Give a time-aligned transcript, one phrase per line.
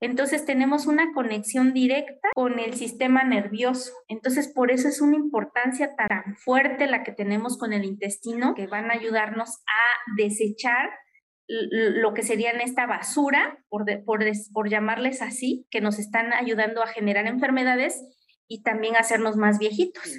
[0.00, 3.92] Entonces tenemos una conexión directa con el sistema nervioso.
[4.08, 8.66] Entonces por eso es una importancia tan fuerte la que tenemos con el intestino, que
[8.66, 10.90] van a ayudarnos a desechar
[11.48, 17.26] lo que serían esta basura, por, por, llamarles así, que nos están ayudando a generar
[17.28, 18.04] enfermedades
[18.48, 20.18] y también a hacernos más viejitos.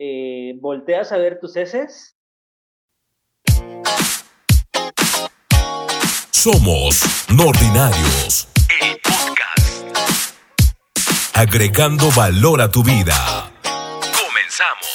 [0.00, 2.16] Eh, ¿Volteas a ver tus heces?
[6.32, 8.50] Somos Nordinarios
[11.40, 13.14] agregando valor a tu vida.
[14.12, 14.92] Comenzamos.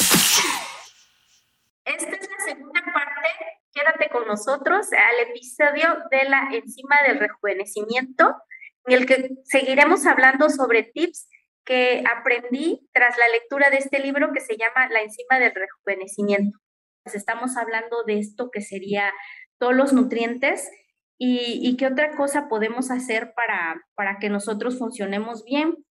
[1.84, 3.30] Esta es la segunda parte.
[3.73, 8.35] Quédate con nosotros al episodio de la enzima del rejuvenecimiento,
[8.85, 11.27] en el que seguiremos hablando sobre tips
[11.66, 16.59] que aprendí tras la lectura de este libro que se llama La enzima del rejuvenecimiento.
[17.04, 19.12] Pues estamos hablando de esto que sería
[19.57, 20.70] todos los nutrientes
[21.18, 25.84] y, y qué otra cosa podemos hacer para, para que nosotros funcionemos bien.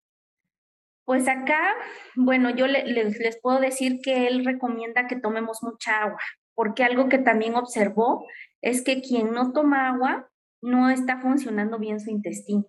[1.05, 1.75] Pues acá,
[2.15, 6.19] bueno, yo les puedo decir que él recomienda que tomemos mucha agua,
[6.55, 8.25] porque algo que también observó
[8.61, 10.29] es que quien no toma agua
[10.63, 12.65] no está funcionando bien su intestino.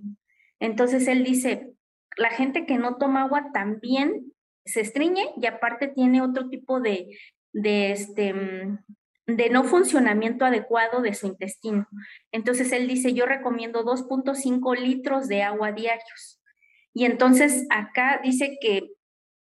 [0.61, 1.73] Entonces él dice,
[2.17, 4.33] la gente que no toma agua también
[4.67, 7.17] se estriñe y aparte tiene otro tipo de,
[7.55, 8.35] de, este,
[9.27, 11.87] de no funcionamiento adecuado de su intestino.
[12.33, 16.36] Entonces él dice, yo recomiendo 2.5 litros de agua diarios.
[16.97, 18.91] Y entonces acá dice que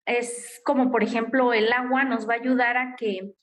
[0.05, 3.35] es como, por ejemplo, el agua nos va a ayudar a que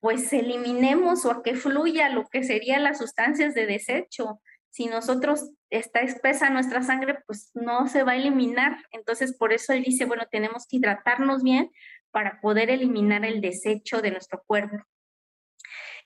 [0.00, 4.40] pues eliminemos o a que fluya lo que serían las sustancias de desecho.
[4.70, 8.78] Si nosotros está espesa nuestra sangre, pues no se va a eliminar.
[8.90, 11.70] Entonces, por eso él dice, bueno, tenemos que hidratarnos bien
[12.10, 14.78] para poder eliminar el desecho de nuestro cuerpo.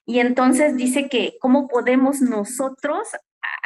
[0.05, 3.06] Y entonces dice que cómo podemos nosotros,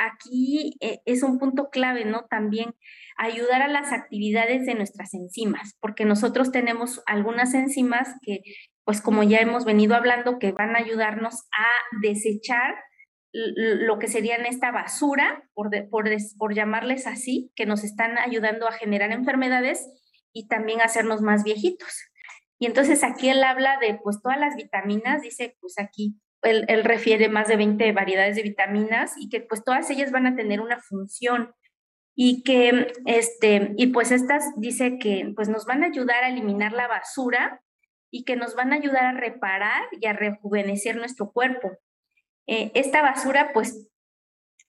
[0.00, 2.24] aquí eh, es un punto clave, ¿no?
[2.26, 2.74] También
[3.16, 8.40] ayudar a las actividades de nuestras enzimas, porque nosotros tenemos algunas enzimas que,
[8.84, 11.68] pues como ya hemos venido hablando, que van a ayudarnos a
[12.02, 12.74] desechar
[13.32, 18.72] lo que serían esta basura, por, por, por llamarles así, que nos están ayudando a
[18.72, 19.88] generar enfermedades
[20.32, 22.10] y también hacernos más viejitos.
[22.58, 27.28] Y entonces aquí él habla de pues todas las vitaminas, dice pues aquí él, refiere
[27.28, 30.80] más de 20 variedades de vitaminas y que pues todas ellas van a tener una
[30.80, 31.54] función
[32.14, 36.72] y que, este, y pues estas dice que pues nos van a ayudar a eliminar
[36.72, 37.62] la basura
[38.10, 41.70] y que nos van a ayudar a reparar y a rejuvenecer nuestro cuerpo.
[42.46, 43.88] Eh, esta basura, pues,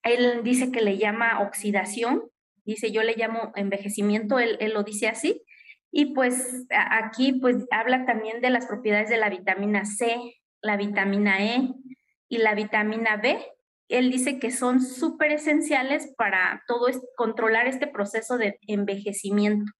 [0.04, 2.24] él dice que le llama oxidación,
[2.64, 5.44] dice yo le llamo envejecimiento, él, él lo dice así,
[5.92, 11.44] y pues aquí pues habla también de las propiedades de la vitamina C, la vitamina
[11.44, 11.74] E
[12.28, 13.38] y la vitamina B,
[13.90, 19.72] él dice que son súper esenciales para todo controlar este proceso de envejecimiento.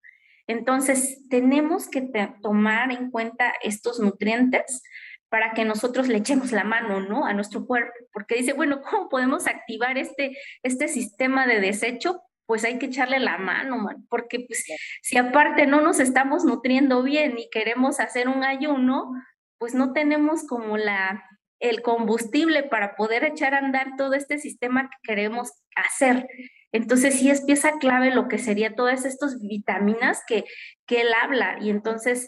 [0.48, 2.10] Entonces, tenemos que
[2.42, 4.84] tomar en cuenta estos nutrientes
[5.30, 7.26] para que nosotros le echemos la mano, ¿no?
[7.26, 12.22] A nuestro cuerpo, porque dice, bueno, ¿cómo podemos activar este, este sistema de desecho?
[12.46, 14.66] Pues hay que echarle la mano, porque pues,
[15.02, 19.14] si aparte no nos estamos nutriendo bien y queremos hacer un ayuno,
[19.62, 21.24] pues no tenemos como la,
[21.60, 26.28] el combustible para poder echar a andar todo este sistema que queremos hacer.
[26.72, 30.46] Entonces sí es pieza clave lo que sería todas estas vitaminas que,
[30.88, 32.28] que él habla y entonces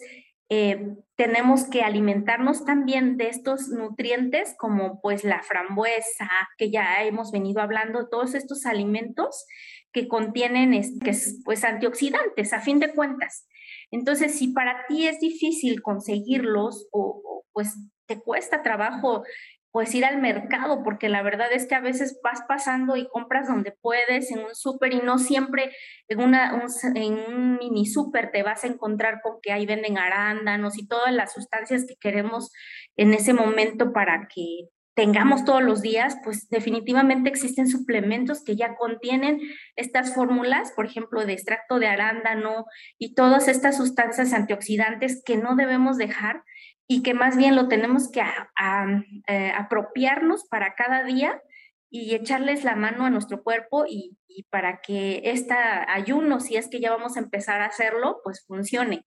[0.50, 6.30] eh, tenemos que alimentarnos también de estos nutrientes como pues la frambuesa,
[6.60, 9.48] que ya hemos venido hablando, todos estos alimentos
[9.92, 13.48] que contienen que pues antioxidantes a fin de cuentas.
[13.94, 17.76] Entonces, si para ti es difícil conseguirlos o, pues
[18.08, 19.24] te cuesta trabajo
[19.72, 23.48] pues ir al mercado, porque la verdad es que a veces vas pasando y compras
[23.48, 25.72] donde puedes, en un súper y no siempre
[26.08, 30.00] en, una, un, en un mini súper te vas a encontrar con que ahí venden
[30.00, 32.52] arándanos y todas las sustancias que queremos
[32.98, 38.76] en ese momento para que tengamos todos los días, pues definitivamente existen suplementos que ya
[38.76, 39.40] contienen
[39.76, 42.66] estas fórmulas, por ejemplo, de extracto de arándano
[43.00, 46.44] y todas estas sustancias antioxidantes que no debemos dejar
[46.88, 51.42] y que más bien lo tenemos que eh, apropiarnos para cada día
[51.90, 54.18] y echarles la mano a nuestro cuerpo y,
[54.50, 59.06] para que este ayuno, si es que ya vamos a empezar a hacerlo, pues funcione.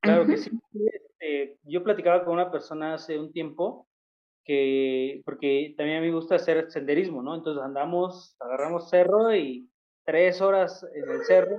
[0.00, 0.50] Claro que sí.
[0.72, 3.88] Este, yo platicaba con una persona hace un tiempo
[4.44, 7.34] que, porque también a mí me gusta hacer senderismo, ¿no?
[7.34, 9.68] Entonces andamos, agarramos cerro y
[10.04, 11.56] tres horas en el cerro,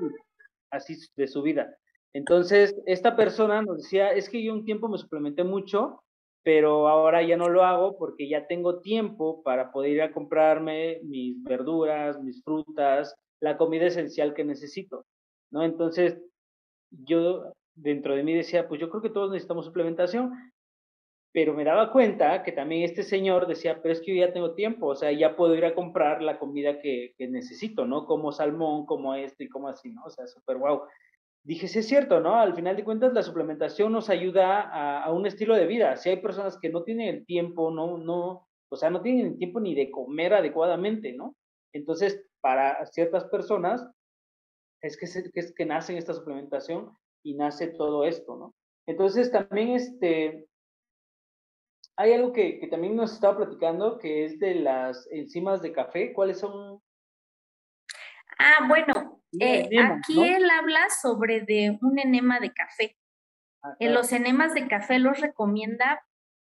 [0.72, 1.76] así de subida.
[2.14, 6.04] Entonces, esta persona nos decía, es que yo un tiempo me suplementé mucho,
[6.44, 11.00] pero ahora ya no lo hago porque ya tengo tiempo para poder ir a comprarme
[11.04, 15.06] mis verduras, mis frutas, la comida esencial que necesito,
[15.52, 15.64] ¿no?
[15.64, 16.20] Entonces,
[16.90, 20.32] yo dentro de mí decía, pues yo creo que todos necesitamos suplementación,
[21.34, 24.54] pero me daba cuenta que también este señor decía, pero es que yo ya tengo
[24.54, 28.06] tiempo, o sea, ya puedo ir a comprar la comida que, que necesito, ¿no?
[28.06, 30.04] Como salmón, como esto y como así, ¿no?
[30.04, 30.84] O sea, súper guau.
[31.44, 32.36] Dije, sí es cierto, ¿no?
[32.36, 35.96] Al final de cuentas, la suplementación nos ayuda a, a, un estilo de vida.
[35.96, 39.38] Si hay personas que no tienen el tiempo, no, no, o sea, no tienen el
[39.38, 41.36] tiempo ni de comer adecuadamente, ¿no?
[41.74, 43.90] Entonces, para ciertas personas,
[44.82, 46.92] es que, que, es que nace esta suplementación
[47.24, 48.54] y nace todo esto, ¿no?
[48.88, 50.48] Entonces, también este,
[52.02, 56.14] hay algo que, que, también nos estaba platicando, que es de las enzimas de café.
[56.14, 56.82] ¿Cuáles son?
[58.40, 60.24] Ah, bueno, eh, aquí ¿no?
[60.24, 62.98] él habla sobre de un enema de café.
[63.62, 63.78] Ah, claro.
[63.80, 66.02] En los enemas de café los recomienda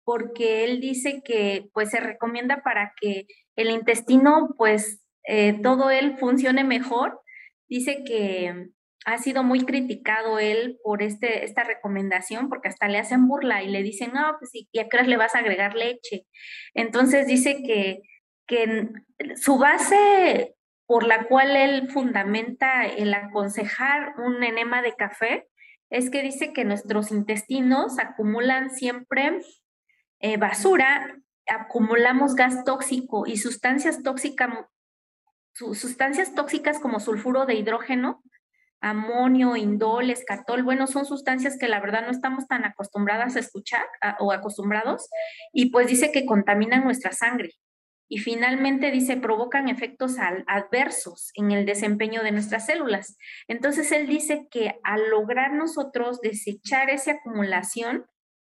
[0.04, 6.16] porque él dice que pues se recomienda para que el intestino pues eh, todo él
[6.16, 7.20] funcione mejor.
[7.68, 8.70] Dice que
[9.04, 13.68] ha sido muy criticado él por este, esta recomendación, porque hasta le hacen burla y
[13.68, 16.26] le dicen, no, pues ¿y a qué le vas a agregar leche?
[16.74, 18.00] Entonces dice que,
[18.46, 18.88] que
[19.36, 20.54] su base
[20.86, 25.48] por la cual él fundamenta el aconsejar un enema de café
[25.90, 29.40] es que dice que nuestros intestinos acumulan siempre
[30.20, 34.50] eh, basura, acumulamos gas tóxico y sustancias tóxicas,
[35.54, 38.22] sustancias tóxicas como sulfuro de hidrógeno
[38.82, 43.86] amonio, indol, escatol, bueno, son sustancias que la verdad no estamos tan acostumbradas a escuchar
[44.18, 45.08] o acostumbrados,
[45.52, 47.52] y pues dice que contaminan nuestra sangre.
[48.08, 53.16] Y finalmente dice, provocan efectos adversos en el desempeño de nuestras células.
[53.48, 58.04] Entonces él dice que al lograr nosotros desechar esa acumulación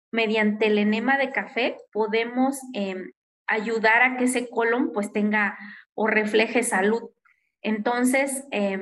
[0.10, 2.96] mediante el enema de café, podemos eh,
[3.46, 5.58] ayudar a que ese colon pues tenga
[5.96, 7.02] o refleje salud.
[7.68, 8.80] Entonces, eh,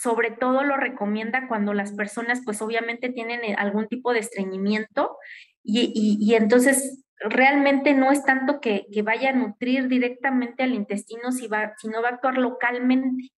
[0.00, 5.16] sobre todo lo recomienda cuando las personas pues obviamente tienen eh, algún tipo de estreñimiento
[5.64, 11.48] y, y, entonces realmente no es tanto que, vaya a nutrir directamente al intestino, si
[11.78, 13.32] sino va a actuar localmente,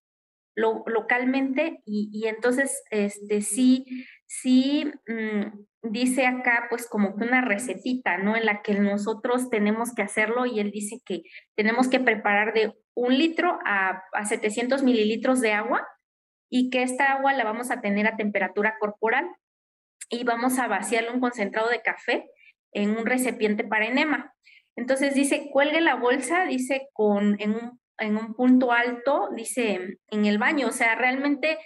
[0.53, 7.41] lo, localmente y, y, entonces este, sí, sí mmm, dice acá pues como que una
[7.41, 8.37] recetita, ¿no?
[8.37, 11.23] En la que nosotros tenemos que hacerlo y él dice que
[11.55, 15.85] tenemos que preparar de un litro a, a 700 mililitros de agua
[16.49, 19.27] y que esta agua la vamos a tener a temperatura corporal
[20.09, 22.29] y vamos a vaciarle un concentrado de café
[22.73, 24.33] en un recipiente para enema.
[24.77, 30.25] Entonces dice, cuelgue la bolsa, dice, con, en, un, en un punto alto, dice, en
[30.25, 30.67] el baño.
[30.67, 31.57] O sea, realmente,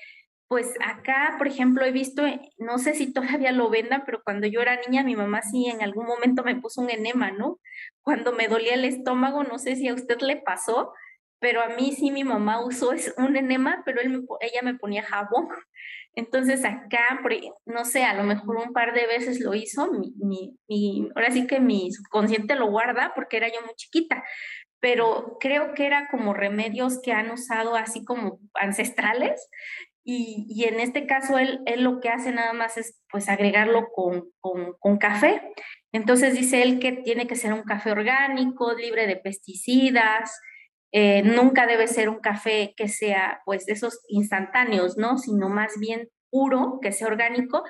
[0.47, 2.23] pues acá, por ejemplo, he visto,
[2.57, 5.81] no sé si todavía lo vendan, pero cuando yo era niña, mi mamá sí en
[5.81, 7.59] algún momento me puso un enema, ¿no?
[8.01, 10.93] Cuando me dolía el estómago, no sé si a usted le pasó,
[11.39, 15.47] pero a mí sí mi mamá usó un enema, pero ella me ponía jabón.
[16.17, 17.19] Entonces acá,
[17.65, 21.29] no sé, a lo mejor un par de veces lo hizo, mi, mi, mi, ahora
[21.29, 24.23] sí que mi subconsciente lo guarda porque era yo muy chiquita,
[24.79, 29.45] pero creo que era como remedios que han usado así como ancestrales
[30.07, 34.29] y, en este caso él, él, lo que hace nada más es pues agregarlo con,
[34.39, 35.41] con, con café.
[35.91, 40.39] Entonces dice él que tiene que ser un café orgánico, libre de pesticidas,
[40.91, 45.17] eh, nunca debe ser un café que sea pues de esos instantáneos, ¿no?
[45.17, 47.63] Sino más bien puro, que sea orgánico,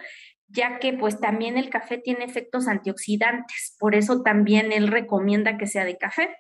[0.47, 5.67] ya que pues también el café tiene efectos antioxidantes, por eso también él recomienda que
[5.67, 6.35] sea de café.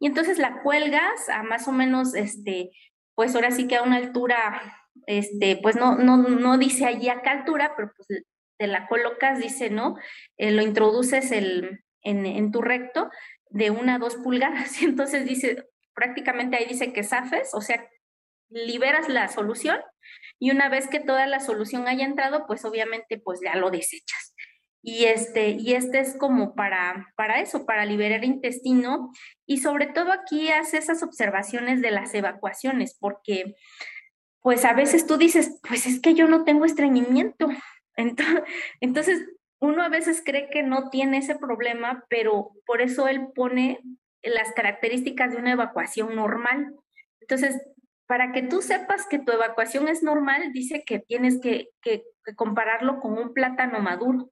[0.00, 2.70] Y entonces la cuelgas a más o menos, este,
[3.14, 7.22] pues ahora sí que a una altura, este, pues no, no, no dice allí a
[7.22, 8.24] qué altura, pero pues
[8.58, 9.96] te la colocas, dice, ¿no?
[10.36, 13.10] Eh, lo introduces el, en, tu recto
[13.50, 15.64] de una a dos pulgadas, y entonces dice,
[15.94, 17.88] prácticamente ahí dice que zafes, o sea,
[18.50, 19.78] liberas la solución
[20.38, 24.34] y una vez que toda la solución haya entrado, pues obviamente pues ya lo desechas.
[24.80, 29.10] Y este, y este es como para, para eso, para liberar intestino
[29.44, 33.56] y sobre todo aquí hace esas observaciones de las evacuaciones, porque
[34.42, 37.48] pues a veces tú dices, pues es que yo no tengo estreñimiento.
[38.80, 39.26] Entonces,
[39.60, 43.80] uno a veces cree que no tiene ese problema, pero por eso él pone
[44.22, 46.74] las características de una evacuación normal.
[47.20, 47.60] Entonces,
[48.06, 52.34] para que tú sepas que tu evacuación es normal, dice que tienes que, que, que
[52.34, 54.30] compararlo con un plátano maduro.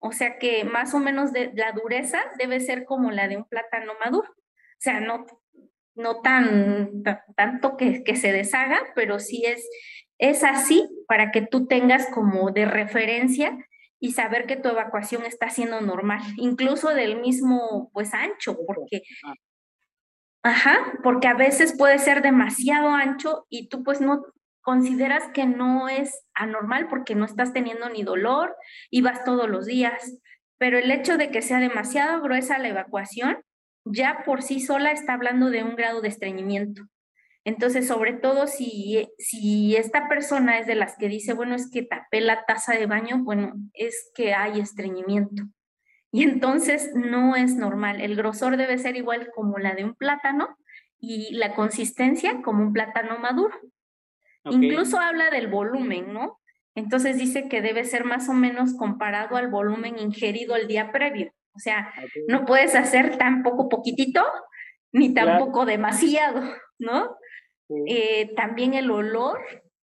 [0.00, 3.44] O sea que más o menos de, la dureza debe ser como la de un
[3.44, 4.28] plátano maduro.
[4.30, 5.26] O sea, no,
[6.00, 7.02] no tan,
[7.36, 9.68] tanto que, que se deshaga, pero sí es,
[10.18, 13.56] es así para que tú tengas como de referencia
[14.00, 19.02] y saber que tu evacuación está siendo normal, incluso del mismo pues ancho, porque
[20.42, 24.24] ajá, porque a veces puede ser demasiado ancho y tú pues no
[24.62, 28.56] consideras que no es anormal porque no estás teniendo ni dolor
[28.90, 30.18] y vas todos los días,
[30.58, 33.38] pero el hecho de que sea demasiado gruesa la evacuación
[33.84, 36.82] ya por sí sola está hablando de un grado de estreñimiento.
[37.44, 41.82] Entonces, sobre todo si, si esta persona es de las que dice, bueno, es que
[41.82, 45.44] tapé la taza de baño, bueno, es que hay estreñimiento.
[46.12, 48.00] Y entonces no es normal.
[48.00, 50.56] El grosor debe ser igual como la de un plátano
[50.98, 53.56] y la consistencia como un plátano maduro.
[54.44, 56.40] Incluso habla del volumen, ¿no?
[56.74, 61.32] Entonces dice que debe ser más o menos comparado al volumen ingerido el día previo.
[61.54, 61.92] O sea,
[62.28, 64.24] no puedes hacer tan poco poquitito
[64.92, 66.42] ni tampoco demasiado,
[66.78, 67.16] ¿no?
[67.86, 69.38] Eh, también el olor,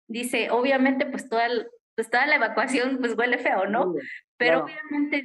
[0.07, 1.49] dice, obviamente pues toda,
[1.95, 3.95] pues toda la evacuación pues huele feo, ¿no?
[4.37, 5.25] Pero obviamente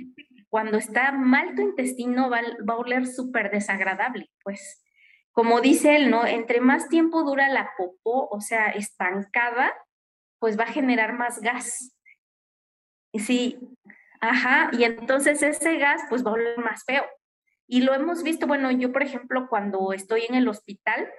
[0.49, 4.81] cuando está mal tu intestino va, va a oler súper desagradable, pues
[5.35, 6.25] como dice él, ¿no?
[6.25, 9.73] Entre más tiempo dura la popó, o sea, estancada,
[10.39, 11.93] pues va a generar más gas.
[13.13, 13.59] Sí,
[14.29, 17.03] ajá, y entonces ese gas pues va a oler más feo.
[17.67, 21.09] Y lo hemos visto, bueno, yo por ejemplo cuando estoy en el hospital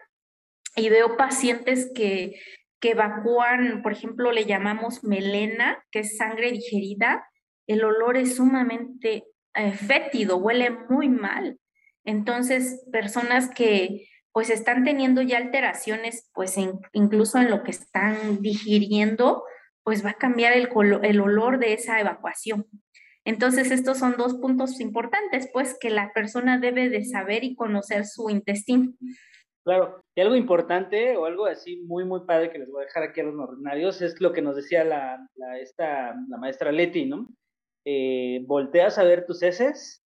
[0.76, 2.38] y veo pacientes que,
[2.80, 7.26] que evacúan, por ejemplo, le llamamos melena, que es sangre digerida,
[7.66, 11.58] el olor es sumamente eh, fétido, huele muy mal.
[12.04, 16.56] Entonces, personas que pues están teniendo ya alteraciones, pues
[16.92, 19.44] incluso en lo que están digiriendo,
[19.86, 20.68] pues va a cambiar el,
[21.04, 22.66] el olor de esa evacuación.
[23.24, 28.04] Entonces, estos son dos puntos importantes, pues que la persona debe de saber y conocer
[28.04, 28.92] su intestino.
[29.64, 33.04] Claro, y algo importante o algo así muy, muy padre que les voy a dejar
[33.04, 35.24] aquí a los ordinarios es lo que nos decía la,
[35.60, 37.28] esta, la maestra Leti, ¿no?
[37.84, 40.04] Eh, volteas a ver tus heces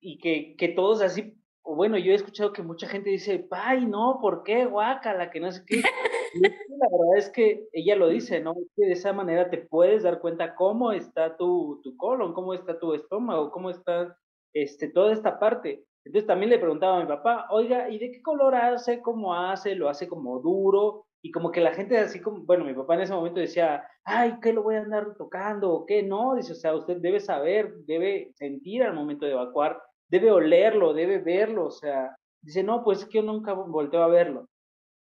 [0.00, 3.84] y que, que todos así, o bueno, yo he escuchado que mucha gente dice, ay,
[3.84, 4.64] no, ¿por qué?
[4.64, 5.82] Guácala, que no sé qué.
[6.34, 8.54] la verdad es que ella lo dice, ¿no?
[8.76, 12.78] que de esa manera te puedes dar cuenta cómo está tu, tu colon, cómo está
[12.78, 14.16] tu estómago, cómo está
[14.52, 15.84] este, toda esta parte.
[16.04, 19.00] Entonces también le preguntaba a mi papá, oiga, ¿y de qué color hace?
[19.00, 19.74] ¿Cómo hace?
[19.74, 21.06] ¿Lo hace como duro?
[21.22, 24.38] Y como que la gente así como, bueno, mi papá en ese momento decía, ay,
[24.42, 25.72] ¿qué lo voy a andar tocando?
[25.72, 26.02] ¿O qué?
[26.02, 29.80] No, dice, o sea, usted debe saber, debe sentir al momento de evacuar
[30.12, 34.08] debe olerlo, debe verlo, o sea, dice, no, pues es que yo nunca volteo a
[34.08, 34.46] verlo.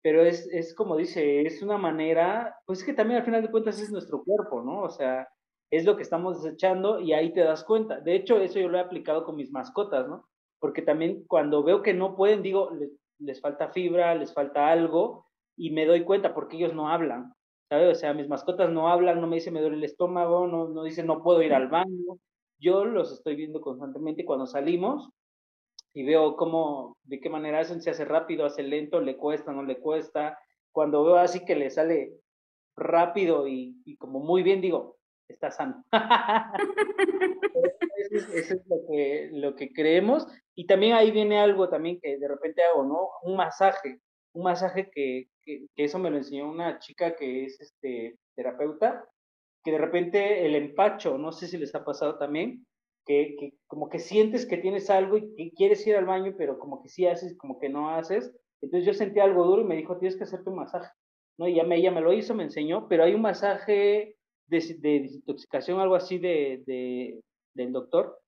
[0.04, 3.52] Pero es, es como dice, es una manera, pues es que también al final de
[3.52, 4.82] cuentas es nuestro cuerpo, ¿no?
[4.82, 5.28] O sea,
[5.72, 8.00] es lo que estamos desechando y ahí te das cuenta.
[8.00, 10.28] De hecho, eso yo lo he aplicado con mis mascotas, ¿no?
[10.60, 15.26] Porque también cuando veo que no pueden, digo, les, les falta fibra, les falta algo,
[15.56, 17.34] y me doy cuenta porque ellos no hablan,
[17.70, 17.98] ¿sabes?
[17.98, 20.84] O sea, mis mascotas no hablan, no me dicen me duele el estómago, no, no
[20.84, 22.18] dicen no puedo ir al baño,
[22.60, 25.10] yo los estoy viendo constantemente cuando salimos
[25.94, 29.64] y veo cómo, de qué manera hacen, se hace rápido, hace lento, le cuesta, no
[29.64, 30.38] le cuesta.
[30.72, 32.14] Cuando veo así que le sale
[32.76, 35.84] rápido y, como muy bien, digo, está sano.
[38.12, 40.28] eso, es, lo, que, lo que creemos.
[40.56, 43.10] Y también ahí viene algo también que de repente hago, ¿no?
[43.24, 44.00] Un masaje.
[44.34, 49.06] Un masaje que, que, que eso me lo enseñó una chica que es este, terapeuta
[49.64, 52.66] que de repente el empacho, no sé si les ha pasado también,
[53.06, 56.60] que, que, como que sientes que tienes algo y que quieres ir al baño, pero
[56.60, 58.34] como que sí haces, como que no haces.
[58.62, 60.92] Entonces yo sentí algo duro y me dijo, tienes que hacerte un masaje.
[61.38, 61.48] ¿no?
[61.48, 64.18] Y ya me, ella me lo hizo, me enseñó, pero hay un masaje
[64.48, 67.22] de, de desintoxicación, algo así de, de,
[67.56, 68.20] del doctor.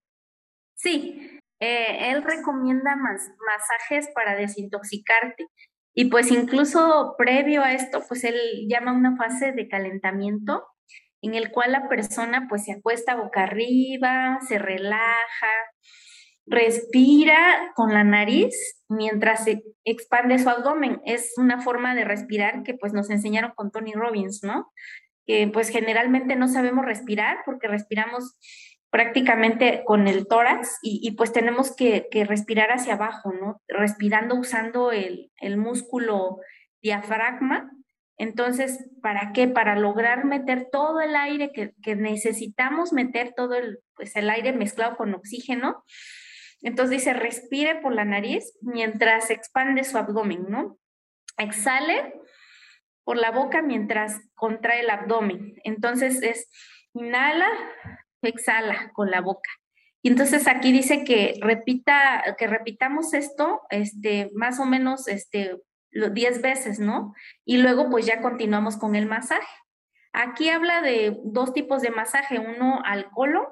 [0.75, 5.47] Sí, eh, él recomienda masajes para desintoxicarte.
[5.95, 8.35] Y pues incluso previo a esto, pues él
[8.67, 10.65] llama una fase de calentamiento
[11.23, 15.53] en el cual la persona pues se acuesta boca arriba, se relaja,
[16.45, 18.53] respira con la nariz
[18.89, 21.01] mientras se expande su abdomen.
[21.05, 24.69] Es una forma de respirar que pues nos enseñaron con Tony Robbins, ¿no?
[25.25, 28.37] Que pues generalmente no sabemos respirar porque respiramos
[28.91, 33.61] prácticamente con el tórax y, pues tenemos que, respirar hacia abajo, ¿no?
[33.67, 36.37] Respirando usando el, el músculo
[36.81, 37.71] diafragma
[38.17, 39.47] entonces, ¿para qué?
[39.47, 44.95] Para lograr meter todo el aire que, necesitamos meter, todo el, pues el aire mezclado
[44.97, 45.83] con oxígeno.
[46.61, 50.77] Entonces dice, respire por la nariz mientras expande su abdomen, ¿no?
[51.37, 52.13] Exhale
[53.03, 55.55] por la boca mientras contrae el abdomen.
[55.63, 56.49] Entonces es
[56.93, 57.49] inhala,
[58.21, 59.49] exhala con la boca.
[60.03, 65.57] Y entonces aquí dice que repita, que repitamos esto, este, más o menos, este,
[65.93, 67.13] 10 veces, ¿no?
[67.45, 69.47] Y luego pues ya continuamos con el masaje.
[70.11, 73.45] Aquí habla de dos tipos de masaje, uno al colon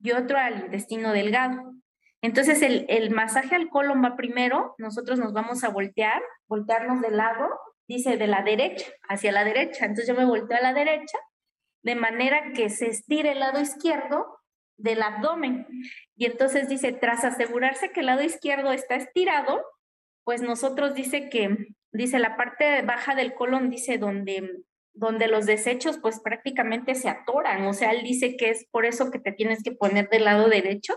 [0.00, 1.74] y otro al intestino delgado.
[2.22, 7.10] Entonces el, el masaje al colon va primero, nosotros nos vamos a voltear, voltearnos de
[7.10, 7.48] lado
[7.88, 9.84] dice de la derecha, hacia la derecha.
[9.84, 11.18] Entonces yo me volteo a la derecha,
[11.82, 14.38] de manera que se estire el lado izquierdo
[14.76, 15.66] del abdomen.
[16.16, 19.64] Y entonces dice, tras asegurarse que el lado izquierdo está estirado,
[20.24, 24.62] pues nosotros dice que, dice la parte baja del colon, dice donde,
[24.94, 27.66] donde los desechos pues prácticamente se atoran.
[27.66, 30.48] O sea, él dice que es por eso que te tienes que poner del lado
[30.48, 30.94] derecho.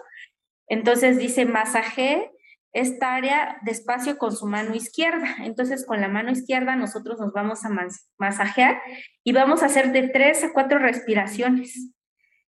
[0.67, 2.32] Entonces dice, masaje
[2.75, 5.38] esta área despacio con su mano izquierda.
[5.44, 7.70] Entonces, con la mano izquierda nosotros nos vamos a
[8.17, 8.82] masajear
[9.24, 11.94] y vamos a hacer de tres a cuatro respiraciones.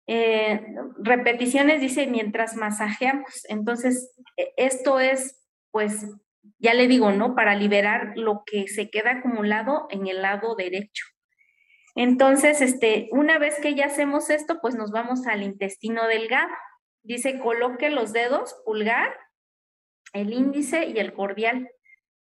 [0.08, 0.66] Eh,
[0.98, 3.44] repeticiones, dice, mientras masajeamos.
[3.50, 6.08] Entonces, e, esto es, pues,
[6.60, 7.36] ya le digo, ¿no?
[7.36, 11.06] Para liberar lo que se queda acumulado en el lado derecho.
[11.96, 16.52] Entonces, este, una vez que ya hacemos esto, pues nos vamos al intestino delgado.
[17.04, 19.16] Dice, coloque los dedos, pulgar,
[20.14, 21.70] el índice y el cordial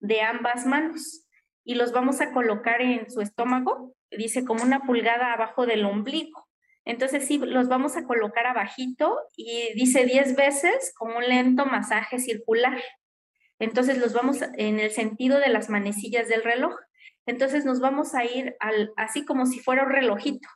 [0.00, 1.28] de ambas manos
[1.68, 6.48] y los vamos a colocar en su estómago, dice como una pulgada abajo del ombligo.
[6.86, 12.20] Entonces sí, los vamos a colocar abajito y dice 10 veces como un lento masaje
[12.20, 12.82] circular.
[13.58, 16.74] Entonces los vamos en el sentido de las manecillas del reloj.
[17.26, 20.48] Entonces nos vamos a ir al, así como si fuera un relojito.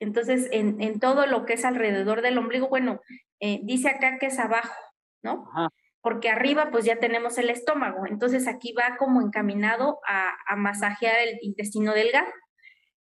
[0.00, 3.00] Entonces en, en todo lo que es alrededor del ombligo, bueno,
[3.40, 4.74] eh, dice acá que es abajo,
[5.22, 5.48] ¿no?
[6.04, 11.38] porque arriba pues ya tenemos el estómago, entonces aquí va como encaminado a, masajear el
[11.40, 12.30] intestino delgado.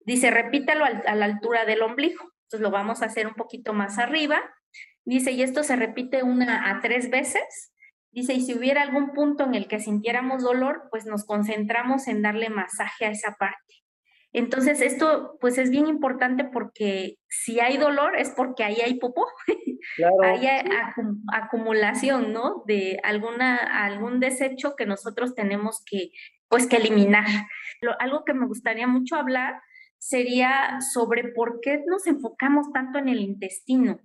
[0.01, 3.97] Dice, repítalo a la altura del ombligo, entonces lo vamos a hacer un poquito más
[3.97, 4.41] arriba.
[5.05, 7.71] Dice, y esto se repite una a tres veces.
[8.11, 12.21] Dice, y si hubiera algún punto en el que sintiéramos dolor, pues nos concentramos en
[12.21, 13.81] darle masaje a esa parte.
[14.33, 19.27] Entonces, esto pues es bien importante porque si hay dolor es porque ahí hay popó,
[20.23, 20.69] ahí hay
[21.33, 22.63] acumulación, ¿no?
[22.65, 26.11] De alguna, algún desecho que nosotros tenemos que,
[26.47, 27.25] pues, que eliminar.
[27.99, 29.61] algo que me gustaría mucho hablar
[29.97, 33.99] sería sobre por qué nos enfocamos tanto en el intestino,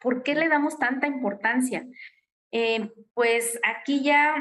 [0.00, 1.86] por qué le damos tanta importancia.
[2.52, 4.34] Eh, pues aquí ya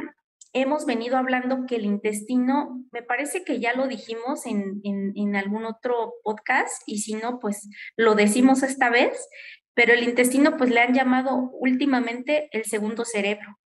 [0.54, 5.66] hemos venido hablando que el intestino, me parece que ya lo dijimos en, en, algún
[5.66, 9.28] otro podcast y si no, pues lo decimos esta vez,
[9.76, 13.60] pero el intestino pues le han llamado últimamente el segundo cerebro.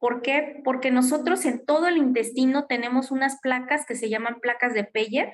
[0.00, 0.60] ¿Por qué?
[0.64, 5.32] Porque nosotros en todo el intestino tenemos unas placas que se llaman placas de Peyer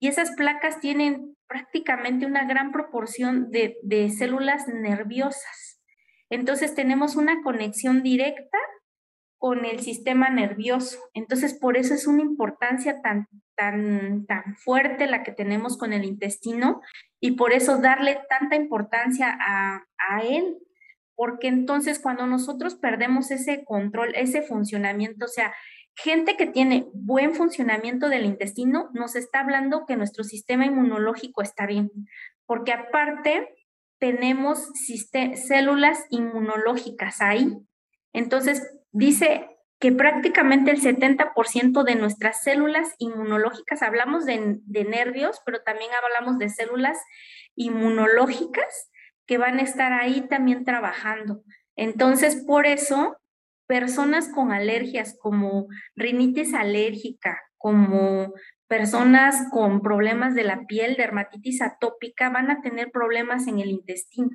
[0.00, 5.77] y esas placas tienen prácticamente una gran proporción de, de células nerviosas.
[6.30, 8.58] Entonces tenemos una conexión directa
[9.38, 10.98] con el sistema nervioso.
[11.14, 16.04] Entonces, por eso es una importancia tan, tan, tan fuerte la que tenemos con el
[16.04, 16.82] intestino
[17.20, 20.58] y por eso darle tanta importancia a, a él,
[21.14, 25.54] porque entonces cuando nosotros perdemos ese control, ese funcionamiento, o sea,
[25.96, 31.66] gente que tiene buen funcionamiento del intestino nos está hablando que nuestro sistema inmunológico está
[31.66, 31.90] bien,
[32.46, 33.48] porque aparte
[33.98, 34.70] tenemos
[35.34, 37.56] células inmunológicas ahí.
[38.12, 39.48] Entonces, dice
[39.80, 46.48] que prácticamente el 70% de nuestras células inmunológicas, hablamos de, nervios, pero también hablamos de
[46.48, 46.98] células
[47.54, 48.90] inmunológicas
[49.26, 51.42] que van a estar ahí también trabajando.
[51.76, 53.18] Entonces, por eso,
[53.66, 58.32] personas con alergias como rinitis alérgica, como
[58.68, 64.30] personas con problemas de la piel, dermatitis atópica, van a tener problemas en el intestino.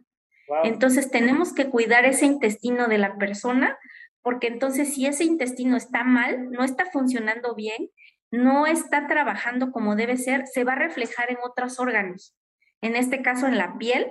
[0.63, 3.77] Entonces, tenemos que cuidar ese intestino de la persona
[4.23, 7.89] porque entonces si ese intestino está mal, no está funcionando bien,
[8.31, 12.35] no está trabajando como debe ser, se va a reflejar en otros órganos,
[12.81, 14.09] en este caso en la piel,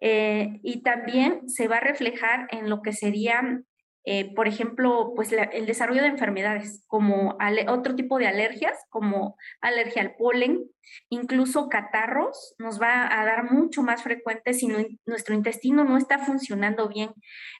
[0.00, 3.62] eh, y también se va a reflejar en lo que sería
[4.04, 7.36] eh, por ejemplo, pues el desarrollo de enfermedades como
[7.68, 10.64] otro tipo de alergias, como alergia al polen,
[11.10, 14.68] incluso catarros, nos va a dar mucho más frecuente si
[15.04, 17.10] nuestro intestino no está funcionando bien.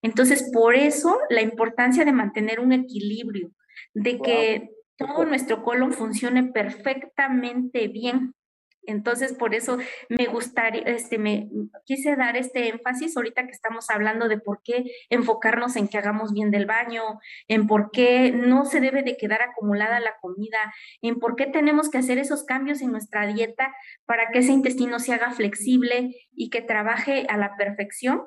[0.00, 3.50] Entonces, por eso la importancia de mantener un equilibrio,
[3.92, 8.34] de que todo nuestro colon funcione perfectamente bien.
[8.82, 11.48] Entonces, por eso me gustaría, este, me
[11.84, 16.32] quise dar este énfasis ahorita que estamos hablando de por qué enfocarnos en que hagamos
[16.32, 17.02] bien del baño,
[17.48, 21.90] en por qué no se debe de quedar acumulada la comida, en por qué tenemos
[21.90, 23.74] que hacer esos cambios en nuestra dieta
[24.06, 28.22] para que ese intestino se haga flexible y que trabaje a la perfección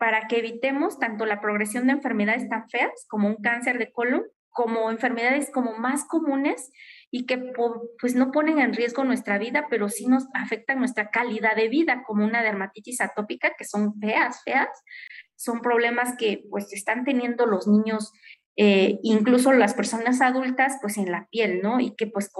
[0.00, 4.24] para que evitemos tanto la progresión de enfermedades tan feas como un cáncer de colon,
[4.50, 6.70] como enfermedades como más comunes
[7.10, 7.38] y que
[8.00, 12.02] pues no ponen en riesgo nuestra vida, pero sí nos afectan nuestra calidad de vida,
[12.06, 14.68] como una dermatitis atópica, que son feas, feas,
[15.36, 18.12] son problemas que pues están teniendo los niños
[18.62, 21.80] eh, incluso las personas adultas, pues en la piel, ¿no?
[21.80, 22.30] Y que pues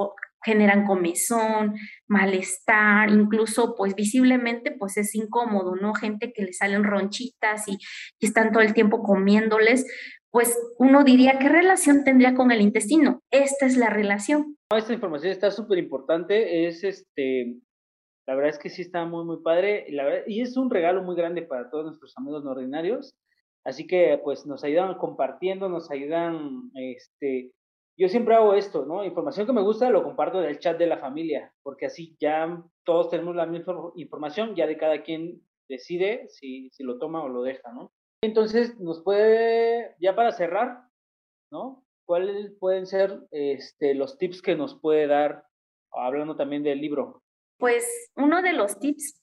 [0.42, 1.76] generan comezón,
[2.08, 5.94] malestar, incluso pues visiblemente pues es incómodo, ¿no?
[5.94, 7.78] Gente que le salen ronchitas y,
[8.18, 9.86] y están todo el tiempo comiéndoles,
[10.30, 13.20] pues uno diría, ¿qué relación tendría con el intestino?
[13.30, 14.56] Esta es la relación.
[14.74, 17.56] Esta información está súper importante, es este,
[18.26, 21.02] la verdad es que sí está muy, muy padre, la verdad, y es un regalo
[21.02, 23.12] muy grande para todos nuestros amigos no ordinarios,
[23.64, 27.50] así que pues nos ayudan compartiendo, nos ayudan, este,
[27.98, 29.04] yo siempre hago esto, ¿no?
[29.04, 32.62] Información que me gusta lo comparto en el chat de la familia, porque así ya
[32.84, 37.28] todos tenemos la misma información, ya de cada quien decide si, si lo toma o
[37.28, 37.90] lo deja, ¿no?
[38.22, 40.84] Entonces, nos puede, ya para cerrar,
[41.50, 41.84] ¿no?
[42.06, 45.46] ¿Cuáles pueden ser este, los tips que nos puede dar,
[45.90, 47.22] hablando también del libro?
[47.58, 49.20] Pues uno de los tips,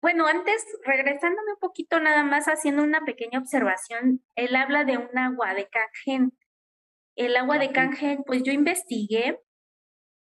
[0.00, 5.16] bueno, antes, regresándome un poquito nada más, haciendo una pequeña observación, él habla de un
[5.16, 6.32] agua de canjen.
[7.16, 9.40] El agua de canjen, pues yo investigué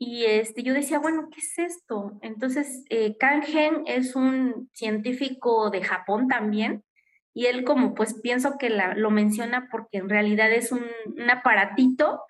[0.03, 2.17] y este, yo decía, bueno, ¿qué es esto?
[2.23, 6.83] Entonces, eh, Kangen es un científico de Japón también,
[7.33, 10.85] y él como pues pienso que la, lo menciona porque en realidad es un,
[11.29, 12.21] aparatito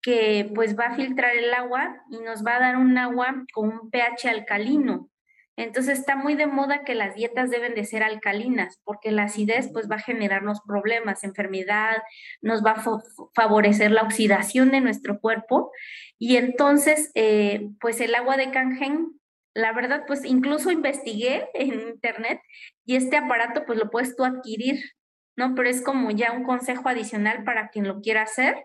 [0.00, 3.68] que pues va a filtrar el agua y nos va a dar un agua con
[3.68, 5.10] un pH alcalino.
[5.56, 9.70] Entonces está muy de moda que las dietas deben de ser alcalinas, porque la acidez
[9.72, 12.02] pues va a generarnos problemas, enfermedad,
[12.42, 12.84] nos va a
[13.34, 15.72] favorecer la oxidación de nuestro cuerpo.
[16.18, 19.18] Y entonces, eh, pues el agua de canjen
[19.56, 22.40] la verdad, pues incluso investigué en internet
[22.84, 24.78] y este aparato pues lo puedes tú adquirir,
[25.34, 25.54] ¿no?
[25.54, 28.62] Pero es como ya un consejo adicional para quien lo quiera hacer,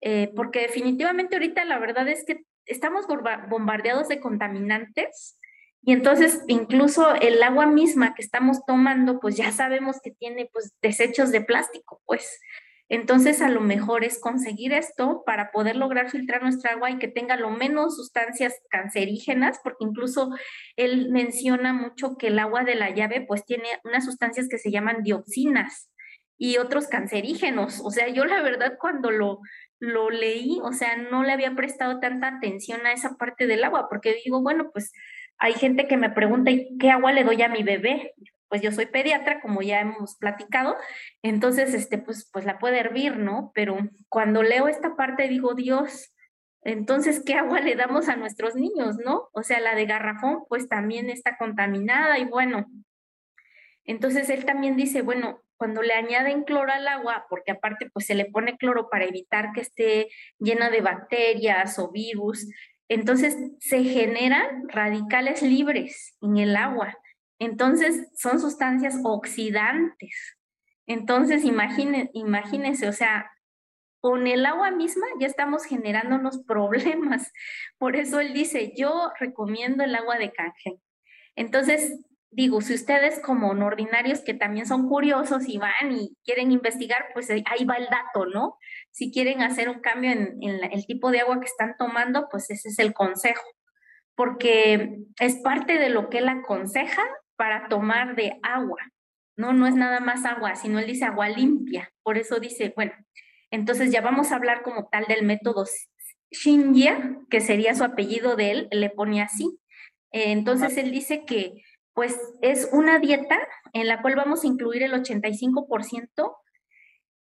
[0.00, 3.06] eh, porque definitivamente ahorita la verdad es que estamos
[3.48, 5.38] bombardeados de contaminantes
[5.80, 10.74] y entonces incluso el agua misma que estamos tomando pues ya sabemos que tiene pues
[10.82, 12.40] desechos de plástico, pues.
[12.88, 17.08] Entonces, a lo mejor es conseguir esto para poder lograr filtrar nuestra agua y que
[17.08, 20.30] tenga lo menos sustancias cancerígenas, porque incluso
[20.76, 24.70] él menciona mucho que el agua de la llave pues tiene unas sustancias que se
[24.70, 25.90] llaman dioxinas
[26.36, 27.80] y otros cancerígenos.
[27.84, 29.40] O sea, yo la verdad cuando lo,
[29.78, 33.88] lo leí, o sea, no le había prestado tanta atención a esa parte del agua,
[33.88, 34.92] porque digo, bueno, pues
[35.38, 38.14] hay gente que me pregunta, ¿y qué agua le doy a mi bebé?
[38.52, 40.76] Pues yo soy pediatra, como ya hemos platicado,
[41.22, 43.50] entonces, este, pues, pues la puede hervir, ¿no?
[43.54, 43.78] Pero
[44.10, 46.14] cuando leo esta parte digo, Dios,
[46.60, 49.30] entonces, ¿qué agua le damos a nuestros niños, no?
[49.32, 52.66] O sea, la de garrafón, pues también está contaminada y bueno.
[53.84, 58.14] Entonces, él también dice, bueno, cuando le añaden cloro al agua, porque aparte, pues se
[58.14, 62.46] le pone cloro para evitar que esté llena de bacterias o virus,
[62.90, 66.98] entonces se generan radicales libres en el agua.
[67.42, 70.38] Entonces, son sustancias oxidantes.
[70.86, 73.28] Entonces, imagínense, o sea,
[74.00, 77.32] con el agua misma ya estamos generando unos problemas.
[77.78, 80.78] Por eso él dice, yo recomiendo el agua de canje.
[81.34, 81.98] Entonces,
[82.30, 87.06] digo, si ustedes como no ordinarios que también son curiosos y van y quieren investigar,
[87.12, 88.56] pues ahí va el dato, ¿no?
[88.92, 92.50] Si quieren hacer un cambio en, en el tipo de agua que están tomando, pues
[92.50, 93.42] ese es el consejo,
[94.14, 97.02] porque es parte de lo que él aconseja
[97.42, 98.78] para tomar de agua.
[99.36, 101.90] No, no es nada más agua, sino él dice agua limpia.
[102.04, 102.92] Por eso dice, bueno,
[103.50, 105.64] entonces ya vamos a hablar como tal del método
[106.30, 109.58] Shinjia, que sería su apellido de él, le pone así.
[110.12, 113.40] entonces él dice que pues es una dieta
[113.72, 116.36] en la cual vamos a incluir el 85%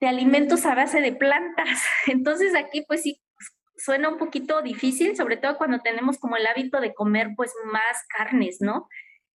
[0.01, 1.81] de alimentos a base de plantas.
[2.07, 3.21] Entonces aquí pues sí
[3.77, 8.05] suena un poquito difícil, sobre todo cuando tenemos como el hábito de comer pues más
[8.09, 8.89] carnes, ¿no?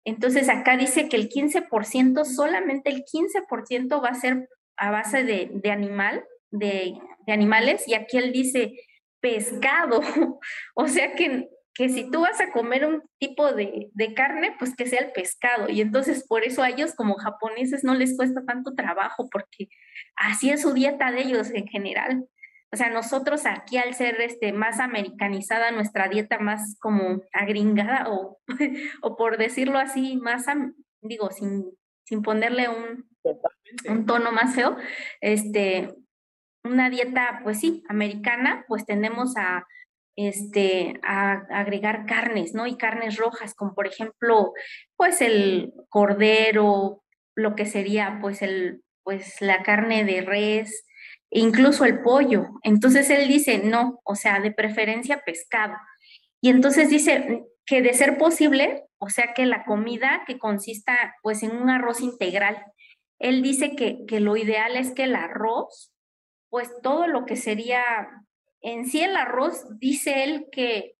[0.08, 5.70] Entonces acá dice que el 15%, solamente el 15% va a ser a base de,
[5.70, 6.93] animal, de,
[7.28, 8.72] animales, y aquí él dice
[9.20, 10.00] pescado.
[10.76, 14.78] o sea que, que si tú vas a comer un tipo de, de, carne, pues
[14.78, 15.67] que sea el pescado.
[15.67, 19.67] Y entonces por eso a ellos como japoneses no les cuesta tanto trabajo, porque
[20.15, 22.24] así es su dieta de ellos en general.
[22.71, 28.39] O sea, nosotros aquí al ser este, más americanizada, nuestra dieta más como agringada o,
[29.01, 30.45] o por decirlo así, más,
[31.01, 31.65] digo, sin,
[32.03, 33.10] sin ponerle un,
[33.89, 34.77] un tono más feo,
[35.21, 35.95] este,
[36.63, 39.65] una dieta, pues sí, americana, pues tenemos a,
[40.17, 42.67] este, a, agregar carnes, ¿no?
[42.67, 44.53] Y carnes rojas, como por ejemplo,
[44.95, 47.03] pues el cordero,
[47.36, 50.87] lo que sería, pues el, pues la carne de res,
[51.30, 52.48] incluso el pollo.
[52.63, 55.76] Entonces él dice, no, o sea, de preferencia pescado.
[56.42, 61.44] Y entonces dice que de ser posible, o sea, que la comida que consista pues
[61.44, 62.63] en un arroz integral.
[63.20, 65.92] Él dice que, que lo ideal es que el arroz
[66.50, 67.84] pues todo lo que sería
[68.62, 70.96] en sí el arroz, dice él que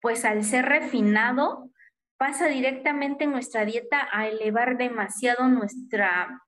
[0.00, 1.70] pues al ser refinado
[2.16, 6.42] pasa directamente en nuestra dieta a elevar demasiado nuestra,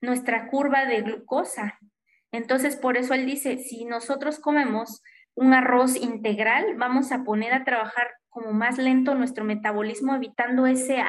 [0.00, 1.78] nuestra curva de glucosa.
[2.34, 5.02] Entonces, por eso él dice, si nosotros comemos
[5.34, 11.00] un arroz integral, vamos a poner a trabajar como más lento nuestro metabolismo, evitando ese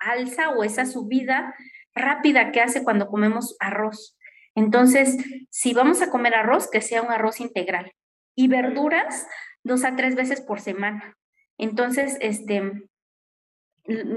[0.00, 1.54] alza o esa subida
[1.94, 4.18] rápida que hace cuando comemos arroz.
[4.56, 5.16] Entonces,
[5.50, 7.92] si vamos a comer arroz, que sea un arroz integral
[8.34, 9.28] y verduras
[9.62, 11.16] dos a tres veces por semana.
[11.58, 12.88] Entonces, este,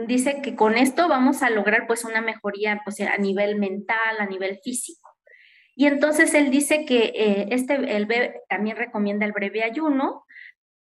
[0.07, 4.25] dice que con esto vamos a lograr pues una mejoría pues, a nivel mental, a
[4.25, 5.04] nivel físico.
[5.75, 8.07] Y entonces él dice que eh, este, el
[8.47, 10.25] también recomienda el breve ayuno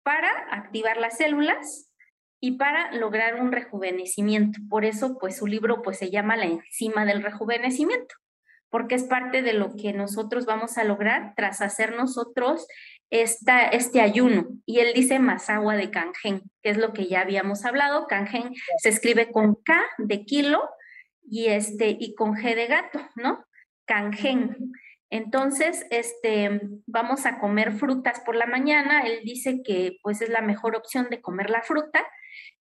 [0.02, 1.90] para activar las células
[2.38, 4.60] y para lograr un rejuvenecimiento.
[4.68, 8.14] Por eso, pues su libro pues se llama La enzima del rejuvenecimiento,
[8.68, 12.66] porque es parte de lo que nosotros vamos a lograr tras hacer nosotros
[13.08, 14.48] esta, este ayuno.
[14.66, 18.06] Y él dice más agua de canjen, que es lo que ya habíamos hablado.
[18.06, 20.68] Canjen se escribe con K de kilo
[21.22, 23.46] y, este, y con G de gato, ¿no?
[23.86, 24.72] Canjen.
[25.10, 29.02] Entonces, este, vamos a comer frutas por la mañana.
[29.02, 32.04] Él dice que pues es la mejor opción de comer la fruta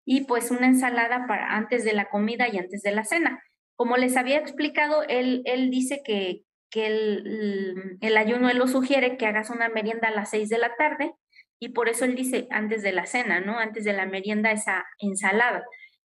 [0.05, 3.41] y pues una ensalada para antes de la comida y antes de la cena.
[3.75, 9.17] Como les había explicado, él, él dice que, que el, el, ayuno él lo sugiere
[9.17, 11.11] que hagas una merienda a las seis de la tarde
[11.59, 13.57] y por eso él dice antes de la cena, ¿no?
[13.57, 15.63] Antes de la merienda esa ensalada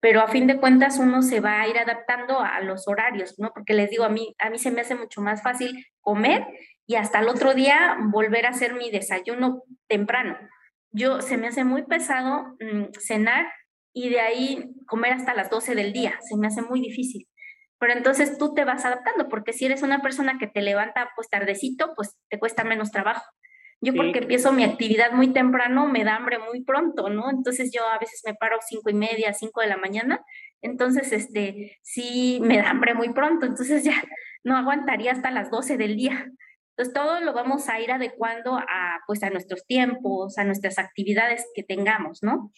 [0.00, 3.52] pero a fin de cuentas uno se va a ir adaptando a los horarios, ¿no?
[3.52, 6.46] Porque les digo, a mí, a mí se me hace mucho más fácil comer
[6.86, 10.38] y hasta el otro día volver a hacer mi desayuno temprano.
[10.90, 13.46] Yo se me hace muy pesado mm, cenar
[13.92, 17.28] y de ahí comer hasta las 12 del día, se me hace muy difícil.
[17.80, 21.28] Pero entonces tú te vas adaptando, porque si eres una persona que te levanta pues
[21.28, 23.24] tardecito, pues te cuesta menos trabajo.
[23.80, 27.30] Yo porque empiezo mi actividad muy temprano, me da hambre muy pronto, ¿no?
[27.30, 30.24] Entonces yo a veces me paro cinco y media, cinco de la mañana,
[30.62, 34.02] entonces este, sí me da hambre muy pronto, entonces ya
[34.42, 36.26] no aguantaría hasta las 12 del día.
[36.70, 41.46] Entonces todo lo vamos a ir adecuando a, pues, a nuestros tiempos, a nuestras actividades
[41.54, 42.52] que tengamos, ¿no?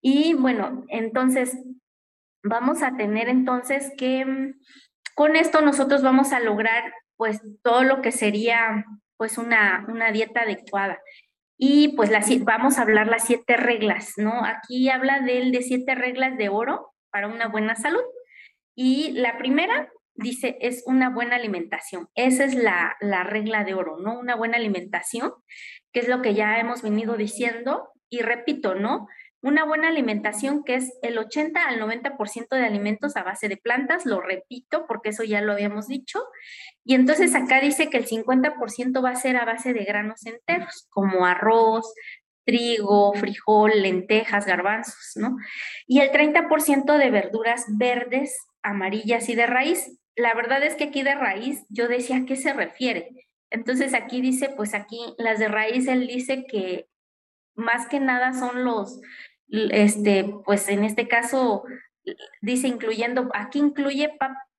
[0.00, 1.56] Y bueno, entonces
[2.42, 4.54] vamos a tener entonces que mm,
[5.14, 8.86] con esto nosotros vamos a lograr pues todo lo que sería
[9.20, 10.98] pues una, una dieta adecuada.
[11.58, 12.10] Y pues
[12.42, 14.46] vamos a hablar las siete reglas, ¿no?
[14.46, 18.00] Aquí habla del de siete reglas de oro para una buena salud.
[18.74, 22.08] Y la primera dice es una buena alimentación.
[22.14, 24.18] Esa es la, la regla de oro, ¿no?
[24.18, 25.32] Una buena alimentación,
[25.92, 27.90] que es lo que ya hemos venido diciendo.
[28.08, 29.06] Y repito, ¿no?
[29.42, 34.04] Una buena alimentación que es el 80 al 90% de alimentos a base de plantas,
[34.04, 36.22] lo repito porque eso ya lo habíamos dicho.
[36.84, 40.86] Y entonces acá dice que el 50% va a ser a base de granos enteros,
[40.90, 41.90] como arroz,
[42.44, 45.36] trigo, frijol, lentejas, garbanzos, ¿no?
[45.86, 49.98] Y el 30% de verduras verdes, amarillas y de raíz.
[50.16, 53.08] La verdad es que aquí de raíz yo decía a qué se refiere.
[53.50, 56.88] Entonces aquí dice, pues aquí las de raíz, él dice que
[57.54, 59.00] más que nada son los,
[59.50, 61.64] este, pues en este caso
[62.40, 64.16] dice incluyendo, aquí incluye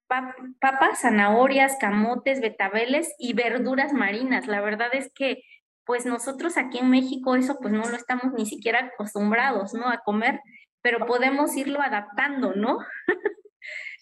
[0.08, 4.48] papas, zanahorias, camotes, betabeles y verduras marinas.
[4.48, 5.44] La verdad es que
[5.86, 9.88] pues nosotros aquí en México eso pues no lo estamos ni siquiera acostumbrados, ¿no?
[9.90, 10.40] A comer,
[10.82, 12.80] pero podemos irlo adaptando, ¿no?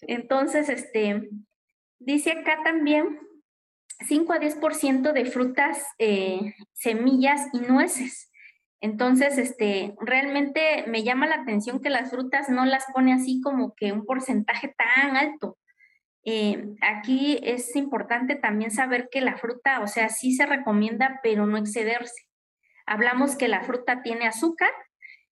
[0.02, 1.28] Entonces, este,
[1.98, 3.20] dice acá también
[4.06, 8.29] 5 a 10% de frutas, eh, semillas y nueces.
[8.80, 13.74] Entonces, este, realmente me llama la atención que las frutas no las pone así como
[13.74, 15.58] que un porcentaje tan alto.
[16.24, 21.46] Eh, aquí es importante también saber que la fruta, o sea, sí se recomienda, pero
[21.46, 22.26] no excederse.
[22.86, 24.70] Hablamos que la fruta tiene azúcar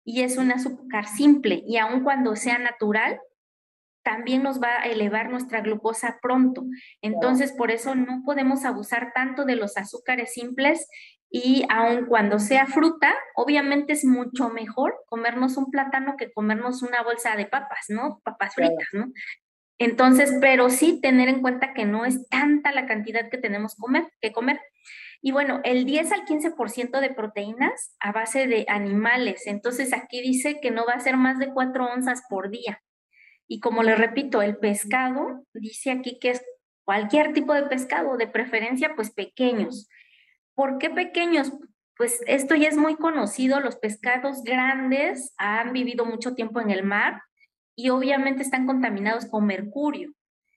[0.05, 3.19] y es un azúcar simple y aun cuando sea natural,
[4.03, 6.65] también nos va a elevar nuestra glucosa pronto.
[7.03, 10.89] Entonces, por eso no podemos abusar tanto de los azúcares simples
[11.31, 17.03] y aun cuando sea fruta, obviamente es mucho mejor comernos un plátano que comernos una
[17.03, 18.21] bolsa de papas, ¿no?
[18.25, 19.13] Papas fritas, ¿no?
[19.79, 24.09] Entonces, pero sí tener en cuenta que no es tanta la cantidad que tenemos comer,
[24.21, 24.59] que comer.
[25.21, 29.47] Y bueno, el 10 al 15% de proteínas a base de animales.
[29.47, 32.83] Entonces, aquí dice que no va a ser más de 4 onzas por día.
[33.47, 36.45] Y como le repito, el pescado, dice aquí que es
[36.85, 39.89] cualquier tipo de pescado, de preferencia, pues pequeños.
[40.59, 41.53] ¿Por qué pequeños?
[41.97, 46.83] Pues esto ya es muy conocido, los pescados grandes han vivido mucho tiempo en el
[46.83, 47.23] mar
[47.77, 50.13] y obviamente están contaminados con mercurio.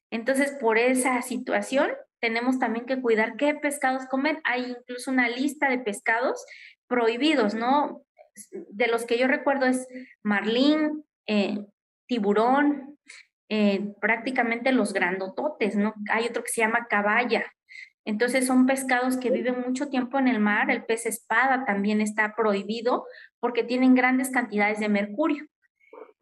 [0.10, 4.42] Entonces, por esa situación, tenemos también que cuidar qué pescados comen.
[4.44, 6.44] Hay incluso una lista de pescados
[6.88, 8.02] prohibidos, ¿no?
[8.72, 9.88] De los que yo recuerdo es
[10.24, 11.64] marlín, eh,
[12.08, 12.98] tiburón,
[13.50, 15.94] eh, prácticamente los grandototes, ¿no?
[16.10, 17.46] Hay otro que se llama caballa.
[18.06, 20.72] Entonces son pescados que viven mucho tiempo en el mar.
[20.72, 23.06] El pez espada también está prohibido
[23.40, 25.46] porque tienen grandes cantidades de mercurio.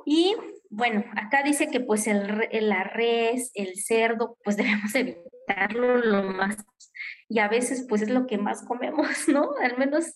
[0.06, 0.36] Y
[0.70, 6.58] bueno, acá dice que pues el, la res, el cerdo, pues debemos evitarlo lo más.
[7.28, 9.52] Y a veces pues es lo que más comemos, ¿no?
[9.62, 10.14] Al menos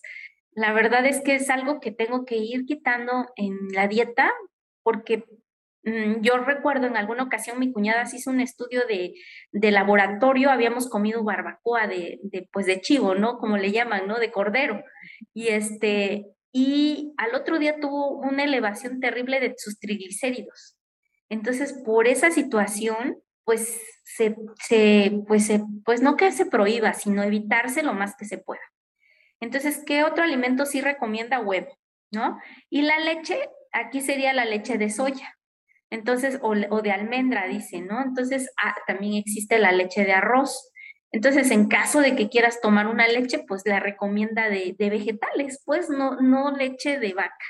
[0.52, 4.32] la verdad es que es algo que tengo que ir quitando en la dieta
[4.82, 5.24] porque
[6.20, 9.14] yo recuerdo en alguna ocasión mi cuñada se hizo un estudio de,
[9.52, 13.38] de laboratorio, habíamos comido barbacoa de, de, pues de chivo, ¿no?
[13.38, 14.18] Como le llaman, ¿no?
[14.18, 14.82] De cordero.
[15.34, 20.78] Y este, y al otro día tuvo una elevación terrible de sus triglicéridos.
[21.28, 24.36] Entonces, por esa situación, pues, se,
[25.26, 25.50] pues,
[25.84, 28.62] pues no que se prohíba, sino evitarse lo más que se pueda.
[29.40, 31.76] Entonces, ¿qué otro alimento sí recomienda huevo?
[32.12, 32.38] ¿No?
[32.70, 35.36] Y la leche, aquí sería la leche de soya.
[35.90, 38.02] Entonces, o, de almendra, dice, ¿no?
[38.02, 40.70] Entonces, ah, también existe la leche de arroz.
[41.12, 45.88] Entonces, en caso de que quieras tomar una leche, pues la recomienda de, vegetales, pues
[45.88, 47.46] no, no leche de vaca.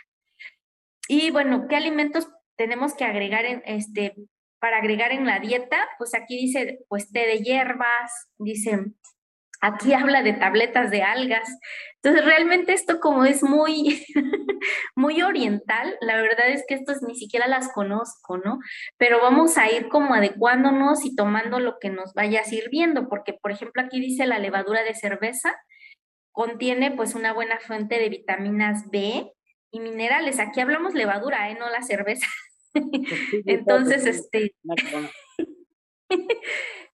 [1.09, 4.15] Y bueno, ¿qué alimentos tenemos que agregar en este
[4.59, 5.79] para agregar en la dieta?
[5.99, 8.79] Pues aquí dice, pues té de hierbas, dice
[9.67, 11.49] Aquí habla de tabletas de algas.
[12.03, 14.05] Entonces, realmente esto como es muy,
[14.95, 18.59] muy oriental, la verdad es que estos ni siquiera las conozco, ¿no?
[18.99, 23.53] Pero vamos a ir como adecuándonos y tomando lo que nos vaya sirviendo, porque por
[23.53, 25.57] ejemplo aquí dice la levadura de cerveza
[26.31, 29.33] contiene pues una buena fuente de vitaminas B
[29.71, 30.41] y minerales.
[30.41, 31.57] Aquí hablamos levadura, ¿eh?
[31.59, 32.27] No la cerveza.
[33.47, 34.55] Entonces, este...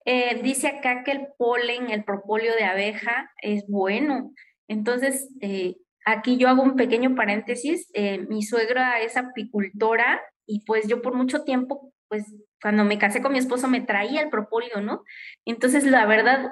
[0.05, 4.33] Eh, dice acá que el polen, el propóleo de abeja es bueno.
[4.67, 7.89] Entonces, eh, aquí yo hago un pequeño paréntesis.
[7.93, 12.25] Eh, mi suegra es apicultora y pues yo por mucho tiempo, pues
[12.61, 15.03] cuando me casé con mi esposo me traía el propóleo, ¿no?
[15.45, 16.51] Entonces, la verdad,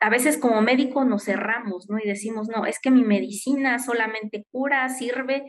[0.00, 1.98] a veces como médico nos cerramos, ¿no?
[1.98, 5.44] Y decimos, no, es que mi medicina solamente cura, sirve.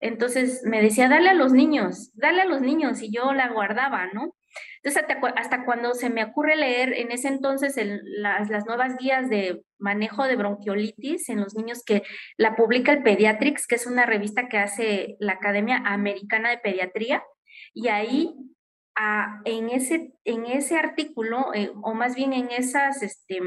[0.00, 4.06] Entonces me decía, dale a los niños, dale a los niños, y yo la guardaba,
[4.12, 4.34] ¿no?
[4.82, 5.04] Entonces,
[5.36, 10.24] hasta, cuando se me ocurre leer en ese entonces las, las, nuevas guías de manejo
[10.24, 12.02] de bronquiolitis en los niños que
[12.36, 17.22] la publica el Pediatrics, que es una revista que hace la Academia Americana de Pediatría,
[17.74, 18.34] y ahí
[19.44, 23.40] en, ese, en ese artículo, eh, o más bien en esas, este,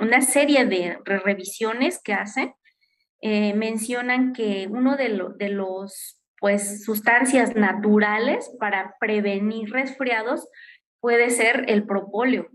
[0.00, 2.54] una serie de revisiones que hacen,
[3.20, 10.48] eh, mencionan que uno de los pues sustancias naturales para prevenir resfriados
[11.00, 12.48] puede ser el propóleo.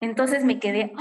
[0.00, 0.92] Entonces me quedé,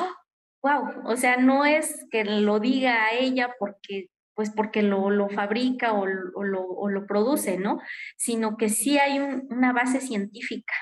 [0.61, 5.29] wow, o sea, no es que lo diga a ella porque pues porque lo, lo
[5.29, 7.79] fabrica o, lo, o, lo, produce, ¿no?
[8.17, 10.75] Sino que sí hay una base científica.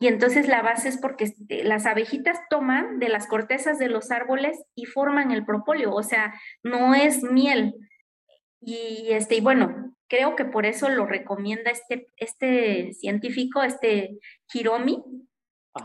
[0.00, 4.10] Y entonces la base es porque este, las abejitas toman de las cortezas de los
[4.10, 7.74] árboles y forman el propóleo, o sea, no es miel.
[8.64, 14.18] Y, este, y bueno, creo que por eso lo recomienda este, este científico, este
[14.52, 15.02] Hiromi.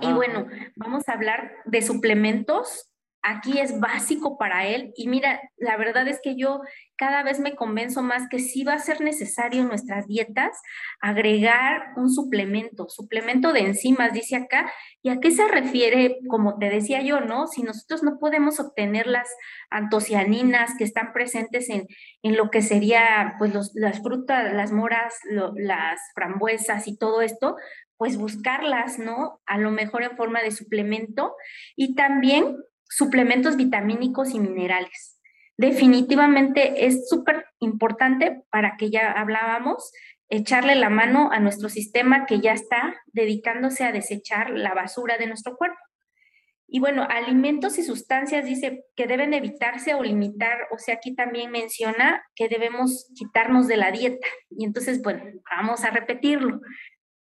[0.01, 2.88] Y bueno, vamos a hablar de suplementos
[3.21, 4.93] aquí es básico para él.
[4.95, 6.61] Y mira, la verdad es que yo
[6.95, 10.61] cada vez me convenzo más que sí va a ser necesario en nuestras dietas
[10.99, 14.71] agregar un suplemento, suplemento de enzimas, dice acá.
[15.01, 16.17] ¿Y a qué se refiere?
[16.27, 17.47] Como te decía yo, ¿no?
[17.47, 19.29] Si nosotros no podemos obtener las
[19.69, 21.87] antocianinas que están presentes en,
[22.21, 25.13] en lo que sería, pues, las frutas, las moras,
[25.55, 27.55] las frambuesas y todo esto,
[27.99, 29.41] pues buscarlas, ¿no?
[29.45, 31.35] A lo mejor en forma de suplemento.
[31.75, 32.55] Y también
[32.89, 35.19] suplementos vitamínicos y minerales.
[35.57, 39.91] Definitivamente es súper importante para que ya hablábamos,
[40.29, 45.27] echarle la mano a nuestro sistema que ya está dedicándose a desechar la basura de
[45.27, 45.79] nuestro cuerpo.
[46.71, 51.49] Y bueno, alimentos y sustancias dice que deben evitarse o limitar, o sea, aquí también
[51.49, 54.27] menciona que debemos quitarnos de la dieta.
[54.51, 56.61] Y entonces, bueno, vamos a repetirlo.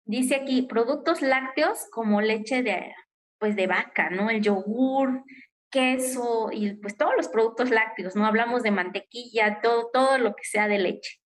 [0.05, 2.95] Dice aquí, productos lácteos como leche de,
[3.39, 4.29] pues de vaca, ¿no?
[4.29, 5.25] El yogur,
[5.71, 10.45] queso y pues todos los productos lácteos, no hablamos de mantequilla, todo, todo lo que
[10.45, 11.21] sea de leche.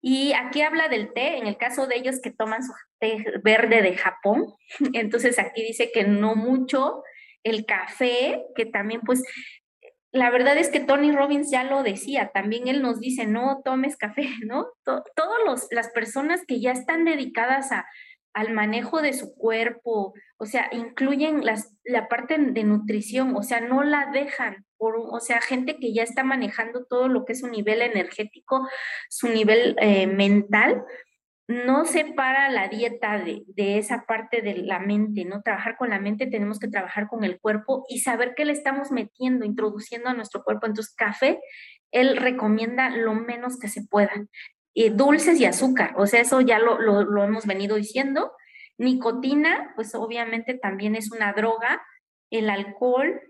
[0.00, 3.80] Y aquí habla del té, en el caso de ellos que toman su té verde
[3.80, 4.54] de Japón,
[4.92, 7.02] entonces aquí dice que no mucho,
[7.42, 9.22] el café, que también pues
[10.14, 13.96] la verdad es que Tony Robbins ya lo decía, también él nos dice, no tomes
[13.96, 14.68] café, ¿no?
[14.84, 17.84] Todas las personas que ya están dedicadas a
[18.34, 23.60] al manejo de su cuerpo, o sea, incluyen las, la parte de nutrición, o sea,
[23.60, 27.40] no la dejan por, o sea, gente que ya está manejando todo lo que es
[27.40, 28.68] su nivel energético,
[29.08, 30.84] su nivel eh, mental,
[31.46, 35.42] no separa la dieta de, de, esa parte de la mente, ¿no?
[35.42, 38.90] Trabajar con la mente, tenemos que trabajar con el cuerpo y saber qué le estamos
[38.90, 40.66] metiendo, introduciendo a nuestro cuerpo.
[40.66, 41.40] Entonces, café,
[41.90, 44.12] él recomienda lo menos que se pueda.
[44.74, 48.32] Eh, dulces y azúcar, o sea, eso ya lo, lo, hemos venido diciendo.
[48.76, 51.80] Nicotina, pues obviamente también es una droga.
[52.30, 53.20] El alcohol,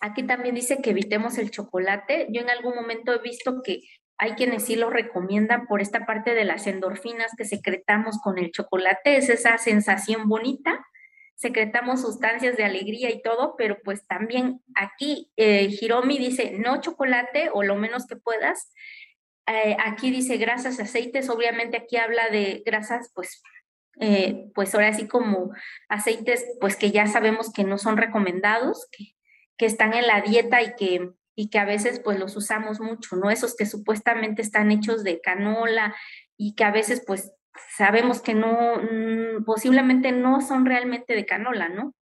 [0.00, 2.28] aquí también dice que evitemos el chocolate.
[2.30, 3.82] Yo en algún momento he visto que
[4.22, 8.52] hay quienes sí lo recomiendan por esta parte de las endorfinas que secretamos con el
[8.52, 10.86] chocolate, es esa sensación bonita,
[11.34, 17.50] secretamos sustancias de alegría y todo, pero pues también aquí eh, Hiromi dice no chocolate
[17.52, 18.72] o lo menos que puedas,
[19.46, 23.42] eh, aquí dice grasas, aceites, obviamente aquí habla de grasas, pues,
[24.00, 25.52] eh, pues ahora sí como
[25.88, 29.14] aceites, pues que ya sabemos que no son recomendados, que,
[29.56, 33.16] que están en la dieta y que, y que a veces pues los usamos mucho,
[33.16, 33.30] ¿no?
[33.30, 35.94] Esos que supuestamente están hechos de canola
[36.36, 37.32] y que a veces pues
[37.76, 41.94] sabemos que no, mm, posiblemente no son realmente de canola, ¿no?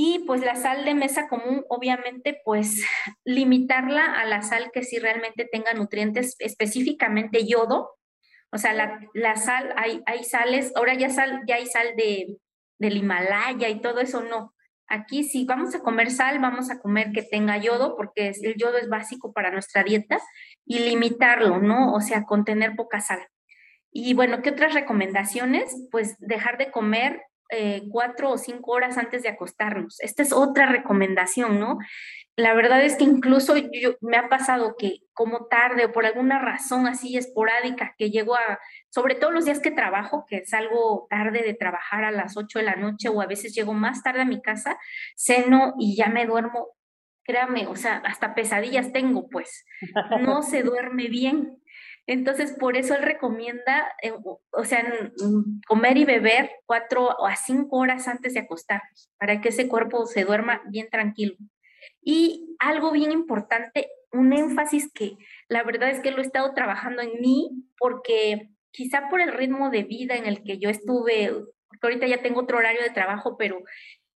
[0.00, 2.86] Y pues la sal de mesa común, obviamente, pues
[3.24, 7.96] limitarla a la sal que sí realmente tenga nutrientes, específicamente yodo.
[8.52, 8.74] O sea,
[9.12, 12.36] la, sal, hay, hay sales, ahora ya, sal, ya hay sal de,
[12.78, 14.54] del Himalaya y todo eso, no.
[14.86, 18.78] Aquí si vamos a comer sal, vamos a comer que tenga yodo, porque el yodo
[18.78, 20.20] es básico para nuestra dieta,
[20.64, 21.92] y limitarlo, ¿no?
[21.92, 23.26] O sea, contener poca sal.
[23.90, 25.74] Y bueno, ¿qué otras recomendaciones?
[25.90, 27.20] Pues dejar de comer
[27.50, 30.00] eh, cuatro o cinco horas antes de acostarnos.
[30.00, 31.78] Esta es otra recomendación, ¿no?
[32.36, 36.38] La verdad es que incluso yo, me ha pasado que como tarde o por alguna
[36.38, 41.42] razón así esporádica que llego a, sobre todo los días que trabajo, que salgo tarde
[41.42, 44.24] de trabajar a las ocho de la noche o a veces llego más tarde a
[44.24, 44.78] mi casa,
[45.16, 46.78] ceno y ya me duermo
[47.28, 49.66] créame, o sea, hasta pesadillas tengo, pues,
[50.22, 51.62] no se duerme bien.
[52.08, 54.14] Entonces, por eso él recomienda, eh,
[54.52, 54.82] o sea,
[55.66, 60.24] comer y beber cuatro a cinco horas antes de acostarnos, para que ese cuerpo se
[60.24, 61.36] duerma bien tranquilo.
[62.02, 67.02] Y algo bien importante, un énfasis que la verdad es que lo he estado trabajando
[67.02, 71.30] en mí, porque quizá por el ritmo de vida en el que yo estuve,
[71.68, 73.62] porque ahorita ya tengo otro horario de trabajo, pero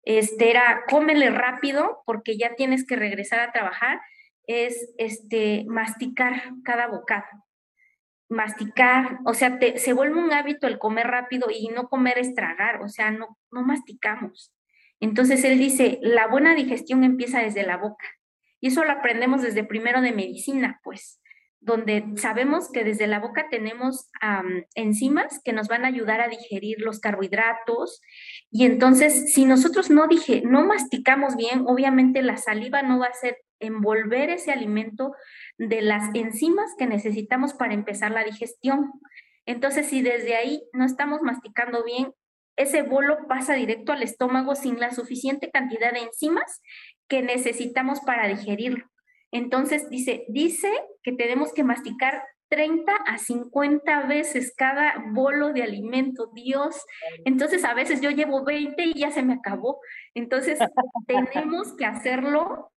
[0.02, 3.98] este era cómele rápido porque ya tienes que regresar a trabajar,
[4.46, 7.47] es este masticar cada bocado
[8.28, 12.82] masticar, o sea, se vuelve un hábito el comer rápido y no comer es tragar,
[12.82, 14.52] o sea, no, no masticamos.
[15.00, 18.06] Entonces él dice, la buena digestión empieza desde la boca.
[18.60, 21.20] Y eso lo aprendemos desde primero de medicina, pues,
[21.60, 24.10] donde sabemos que desde la boca tenemos
[24.74, 28.00] enzimas que nos van a ayudar a digerir los carbohidratos.
[28.50, 33.14] Y entonces, si nosotros no, dije, no masticamos bien, obviamente la saliva no va a
[33.14, 35.14] ser envolver ese alimento
[35.58, 38.92] de las enzimas que necesitamos para empezar la digestión.
[39.44, 42.12] Entonces, si desde ahí no estamos masticando bien,
[42.56, 46.60] ese bolo pasa directo al estómago sin la suficiente cantidad de enzimas
[47.08, 48.84] que necesitamos para digerirlo.
[49.30, 50.70] Entonces, dice, dice
[51.02, 56.76] que tenemos que masticar 30 a 50 veces cada bolo de alimento, Dios.
[57.24, 59.80] Entonces, a veces yo llevo 20 y ya se me acabó.
[60.14, 60.58] Entonces,
[61.06, 62.72] tenemos que hacerlo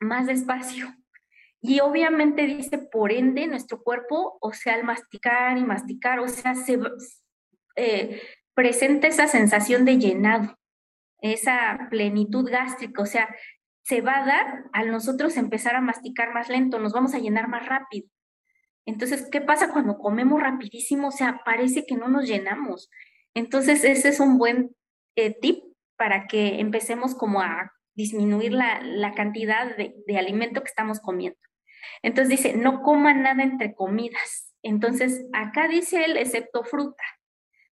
[0.00, 0.94] más despacio.
[1.66, 6.54] Y obviamente dice, por ende, nuestro cuerpo, o sea, al masticar y masticar, o sea,
[6.54, 6.78] se
[7.76, 8.20] eh,
[8.52, 10.58] presenta esa sensación de llenado,
[11.22, 13.34] esa plenitud gástrica, o sea,
[13.82, 17.48] se va a dar al nosotros empezar a masticar más lento, nos vamos a llenar
[17.48, 18.08] más rápido.
[18.84, 21.08] Entonces, ¿qué pasa cuando comemos rapidísimo?
[21.08, 22.90] O sea, parece que no nos llenamos.
[23.32, 24.76] Entonces, ese es un buen
[25.16, 25.64] eh, tip
[25.96, 31.38] para que empecemos como a disminuir la, la cantidad de, de, alimento que estamos comiendo.
[32.02, 34.54] Entonces dice, no coman nada entre comidas.
[34.62, 37.04] Entonces, acá dice él, excepto fruta,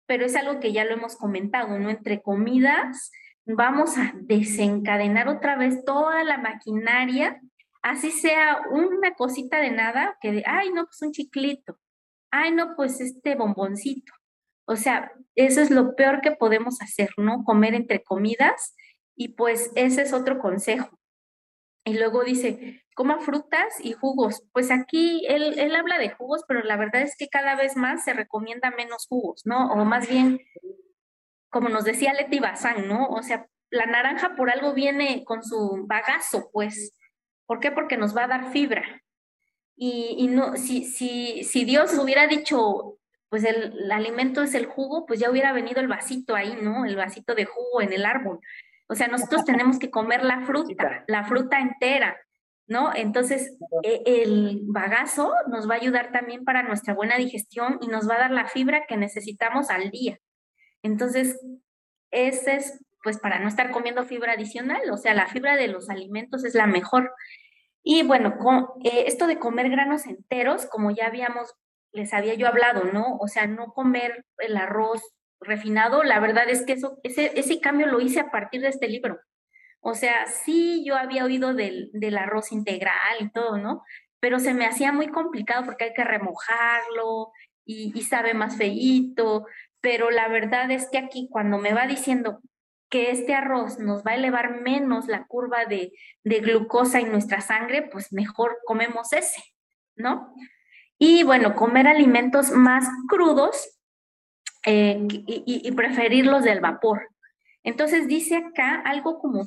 [0.07, 1.89] pero es algo que ya lo hemos comentado, ¿no?
[1.89, 3.11] Entre comidas
[3.45, 7.41] vamos a desencadenar otra vez toda la maquinaria,
[7.83, 11.79] así sea una cosita de nada, que de, ay, no, pues un chiclito,
[12.31, 14.13] ay, no, pues este bomboncito.
[14.65, 17.43] O sea, eso es lo peor que podemos hacer, ¿no?
[17.45, 18.77] Comer entre comidas
[19.17, 20.99] y pues ese es otro consejo.
[21.85, 24.43] Y luego dice, coma frutas y jugos.
[24.53, 28.05] Pues aquí él, él habla de jugos, pero la verdad es que cada vez más
[28.05, 29.73] se recomienda menos jugos, ¿no?
[29.73, 30.41] O más bien,
[31.51, 33.09] como nos decía Leti Bazán, ¿no?
[33.09, 36.95] O sea, la naranja por algo viene con su bagazo, pues.
[37.47, 37.73] ¿Por qué?
[37.73, 39.03] Porque nos va a dar fibra.
[39.75, 42.99] Y, y no, si, si, si Dios hubiera dicho,
[43.33, 46.85] pues el, alimento es el jugo, pues ya hubiera venido el vasito ahí, ¿no?
[46.85, 48.41] El vasito de jugo en el árbol.
[48.93, 52.15] O sea, nosotros tenemos que comer la fruta, la fruta entera,
[52.67, 52.95] ¿no?
[52.95, 58.07] Entonces, e, el bagazo nos va a ayudar también para nuestra buena digestión y nos
[58.07, 60.19] va a dar la fibra que necesitamos al día.
[60.83, 61.41] Entonces,
[62.11, 65.89] ese es, pues, para no estar comiendo fibra adicional, o sea, la fibra de los
[65.89, 67.15] alimentos es la mejor.
[67.83, 71.55] Y bueno, con, eh, esto de comer granos enteros, como ya habíamos
[71.93, 73.17] les había yo hablado, ¿no?
[73.19, 75.03] O sea, no comer el arroz
[75.45, 78.89] refinado, la verdad es que eso, ese, ese cambio lo hice a partir de este
[78.89, 79.21] libro.
[79.81, 83.83] O sea, sí, yo había oído del, del arroz integral y todo, ¿no?
[84.21, 87.33] Pero se me hacía muy complicado porque hay que remojarlo
[87.65, 89.47] y, sabe más feíto.
[89.81, 92.41] Pero la verdad es que aquí cuando me va diciendo
[92.89, 97.41] que este arroz nos va a elevar menos la curva de, de glucosa en nuestra
[97.41, 99.43] sangre, pues mejor comemos ese,
[99.97, 100.33] ¿no?
[100.99, 103.81] Y bueno, comer alimentos más crudos
[104.67, 107.09] eh, y, preferirlos del vapor.
[107.65, 109.47] Entonces dice acá algo como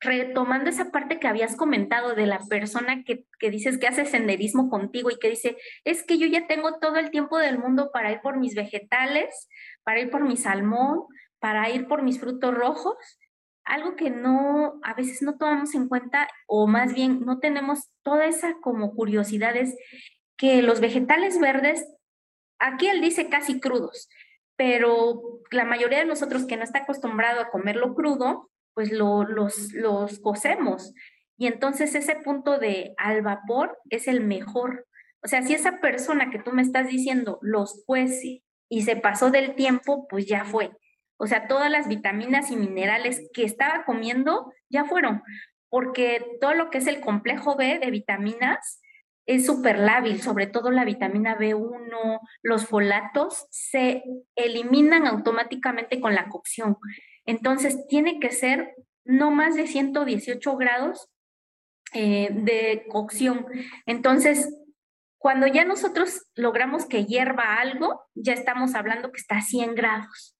[0.00, 4.68] retomando esa parte que habías comentado de la persona que, que, dices que hace senderismo
[4.68, 8.12] contigo y que dice, es que yo ya tengo todo el tiempo del mundo para
[8.12, 9.48] ir por mis vegetales,
[9.82, 11.04] para ir por mi salmón,
[11.38, 12.96] para ir por mis frutos rojos,
[13.64, 18.26] algo que no, a veces no tomamos en cuenta o más bien no tenemos toda
[18.26, 19.74] esa como curiosidades
[20.36, 21.86] que los vegetales verdes,
[22.58, 24.08] aquí él dice casi crudos,
[24.56, 29.72] pero la mayoría de nosotros que no está acostumbrado a comerlo crudo, pues lo, los,
[29.72, 30.92] los cocemos.
[31.36, 34.86] Y entonces ese punto de al vapor es el mejor.
[35.22, 39.30] O sea, si esa persona que tú me estás diciendo los cuece y se pasó
[39.30, 40.70] del tiempo, pues ya fue.
[41.16, 45.22] O sea, todas las vitaminas y minerales que estaba comiendo ya fueron,
[45.68, 48.80] porque todo lo que es el complejo B de vitaminas
[49.26, 54.02] es súper lábil, sobre todo la vitamina B1, los folatos se
[54.34, 56.76] eliminan automáticamente con la cocción.
[57.24, 61.08] Entonces, tiene que ser no más de 118 grados
[61.92, 63.46] eh, de cocción.
[63.86, 64.52] Entonces,
[65.18, 70.36] cuando ya nosotros logramos que hierva algo, ya estamos hablando que está a 100 grados.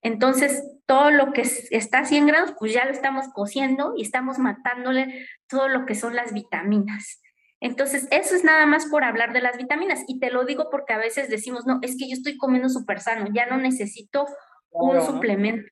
[0.00, 4.38] Entonces, todo lo que está a 100 grados, pues ya lo estamos cociendo y estamos
[4.38, 7.20] matándole todo lo que son las vitaminas.
[7.60, 10.04] Entonces, eso es nada más por hablar de las vitaminas.
[10.06, 13.00] Y te lo digo porque a veces decimos, no, es que yo estoy comiendo súper
[13.00, 14.26] sano, ya no necesito
[14.70, 15.70] un suplemento.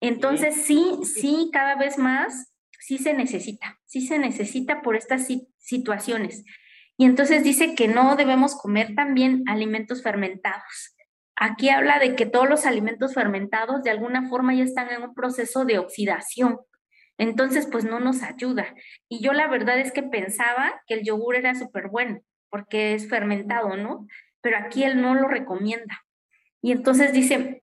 [0.00, 6.44] Entonces, sí, sí, cada vez más, sí se necesita, sí se necesita por estas situaciones.
[6.96, 10.96] Y entonces dice que no debemos comer también alimentos fermentados.
[11.36, 15.14] Aquí habla de que todos los alimentos fermentados de alguna forma ya están en un
[15.14, 16.58] proceso de oxidación.
[17.22, 18.74] Entonces, pues no nos ayuda.
[19.08, 22.20] Y yo la verdad es que pensaba que el yogur era súper bueno
[22.50, 24.08] porque es fermentado, ¿no?
[24.40, 26.02] Pero aquí él no lo recomienda.
[26.60, 27.62] Y entonces dice,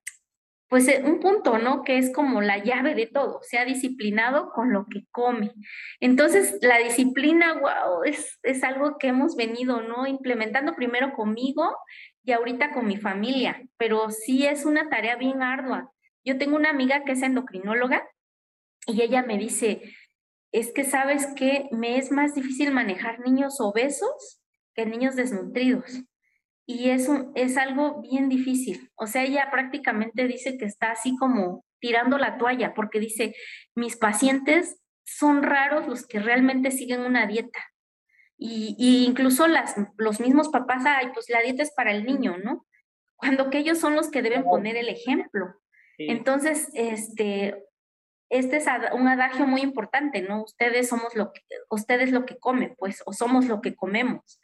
[0.70, 1.84] pues eh, un punto, ¿no?
[1.84, 5.52] Que es como la llave de todo, sea disciplinado con lo que come.
[6.00, 10.08] Entonces, la disciplina, wow, es, es algo que hemos venido, ¿no?
[10.08, 11.76] Implementando primero conmigo
[12.24, 15.92] y ahorita con mi familia, pero sí es una tarea bien ardua.
[16.24, 18.08] Yo tengo una amiga que es endocrinóloga
[18.88, 19.82] y ella me dice,
[20.52, 24.42] es que sabes que me es más difícil manejar niños obesos
[24.74, 26.04] que niños desnutridos.
[26.66, 28.92] Y eso es algo bien difícil.
[28.96, 33.34] O sea, ella prácticamente dice que está así como tirando la toalla, porque dice,
[33.76, 37.60] mis pacientes son raros los que realmente siguen una dieta.
[38.38, 42.66] Y, incluso las, los mismos papás, ay, pues la dieta es para el niño, ¿no?
[43.16, 45.56] Cuando que ellos son los que deben poner el ejemplo.
[45.98, 47.66] Entonces, este,
[48.30, 50.44] este es un adagio muy importante, ¿no?
[50.44, 54.40] Ustedes somos lo que, ustedes lo que comen, pues, o somos lo que comemos.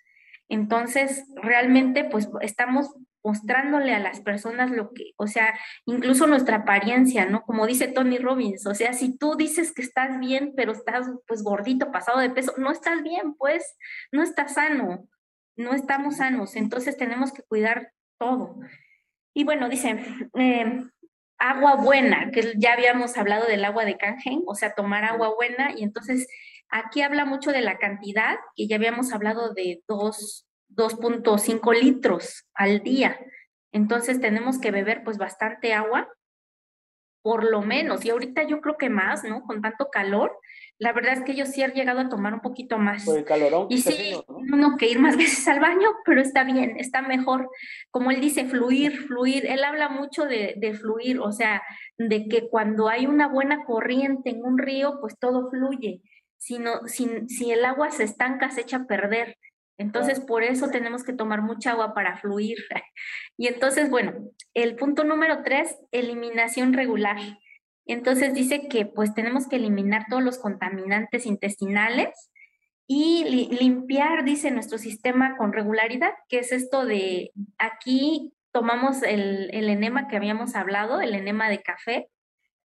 [0.49, 5.55] Entonces, realmente, pues, estamos mostrándole a las personas lo que, o sea,
[5.85, 7.41] incluso nuestra apariencia, ¿no?
[7.41, 11.41] Como dice Tony Robbins, o sea, si tú dices que estás bien, pero estás, pues,
[11.41, 13.77] gordito, pasado de peso, no estás bien, pues,
[14.11, 15.07] no estás sano,
[15.55, 18.59] no estamos sanos, entonces tenemos que cuidar todo.
[19.33, 19.99] Y bueno, dice,
[20.35, 20.85] eh,
[21.37, 25.73] agua buena, que ya habíamos hablado del agua de canjen, o sea, tomar agua buena,
[25.75, 26.27] y entonces
[26.69, 33.19] aquí habla mucho de la cantidad, que ya habíamos hablado de 2.5 litros al día.
[33.71, 36.07] Entonces tenemos que beber pues bastante agua,
[37.25, 39.41] por lo menos, y ahorita yo creo que más, ¿no?
[39.41, 40.37] Con tanto calor,
[40.77, 43.03] la verdad es que yo sí he llegado a tomar un poquito más.
[43.03, 43.65] Por el calorón.
[43.71, 44.13] Y sí,
[44.43, 44.77] ¿no?
[44.77, 47.49] que ir más veces al baño, pero está bien, está mejor.
[47.89, 49.47] Como él dice, fluir, fluir.
[49.47, 51.63] Él habla mucho de, de fluir, o sea,
[51.97, 56.01] de que cuando hay una buena corriente en un río, pues todo fluye.
[56.37, 59.39] Si, si, si el agua se estanca, se echa a perder.
[59.77, 62.57] Entonces, por eso tenemos que tomar mucha agua para fluir.
[63.37, 64.13] Y entonces, bueno,
[64.53, 67.17] el punto número tres, eliminación regular.
[67.85, 72.31] Entonces dice que pues tenemos que eliminar todos los contaminantes intestinales
[72.87, 73.25] y
[73.59, 80.07] limpiar, dice nuestro sistema con regularidad, que es esto de aquí tomamos el, el enema
[80.07, 82.07] que habíamos hablado, el enema de café,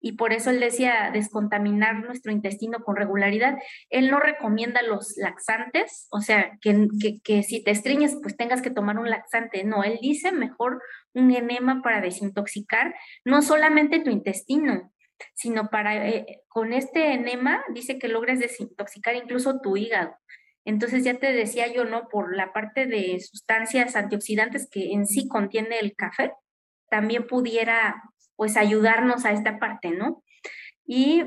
[0.01, 3.59] y por eso él decía descontaminar nuestro intestino con regularidad.
[3.91, 6.89] Él no recomienda los laxantes, o sea, que,
[7.23, 9.65] que, si te estriñes, pues tengas que tomar un laxante.
[9.65, 10.83] No, él dice mejor
[11.13, 12.95] un enema para desintoxicar
[13.25, 14.91] no solamente tu intestino,
[15.35, 20.17] sino para, eh, con este enema dice que logres desintoxicar incluso tu hígado.
[20.65, 22.09] Entonces ya te decía yo, ¿no?
[22.09, 26.33] Por la parte de sustancias antioxidantes que en sí contiene el café,
[26.91, 28.03] también pudiera
[28.41, 30.25] pues ayudarnos a esta parte, ¿no?
[30.87, 31.25] Y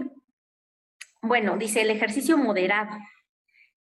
[1.21, 2.89] bueno, dice el ejercicio moderado.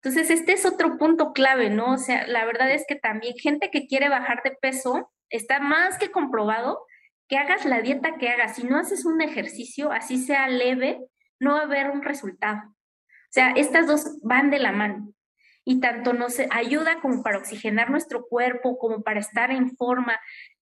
[0.03, 1.93] Entonces, este es otro punto clave, ¿no?
[1.93, 5.97] O sea, la verdad es que también gente que quiere bajar de peso, está más
[5.97, 6.85] que comprobado
[7.29, 8.57] que hagas la dieta que hagas.
[8.57, 10.99] Si no haces un ejercicio, así sea leve,
[11.39, 12.59] no va a haber un resultado.
[12.67, 15.15] O sea, estas dos van de la mano
[15.65, 20.19] y tanto nos ayuda como para oxigenar nuestro cuerpo, como para estar en forma,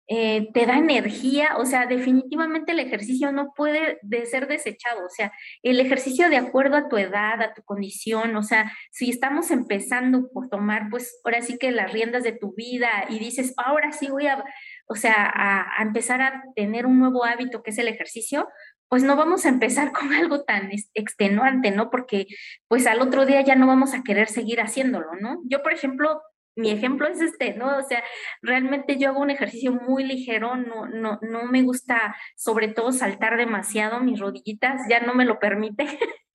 [0.07, 5.09] eh, te da energía, o sea, definitivamente el ejercicio no puede de ser desechado, o
[5.09, 5.31] sea,
[5.61, 10.29] el ejercicio de acuerdo a tu edad, a tu condición, o sea, si estamos empezando
[10.33, 14.09] por tomar, pues ahora sí que las riendas de tu vida y dices, ahora sí
[14.09, 14.43] voy a,
[14.87, 18.49] o sea, a, empezar a tener un nuevo hábito que es el ejercicio,
[18.89, 21.89] pues no vamos a empezar con algo tan extenuante, ¿no?
[21.89, 22.27] Porque
[22.67, 25.41] pues al otro día ya no vamos a querer seguir haciéndolo, ¿no?
[25.45, 26.21] Yo, por ejemplo,
[26.55, 27.77] mi ejemplo es este, ¿no?
[27.77, 28.03] O sea,
[28.41, 33.37] realmente yo hago un ejercicio muy ligero, no, no, no me gusta sobre todo saltar
[33.37, 35.85] demasiado, mis rodillitas ya no me lo permite,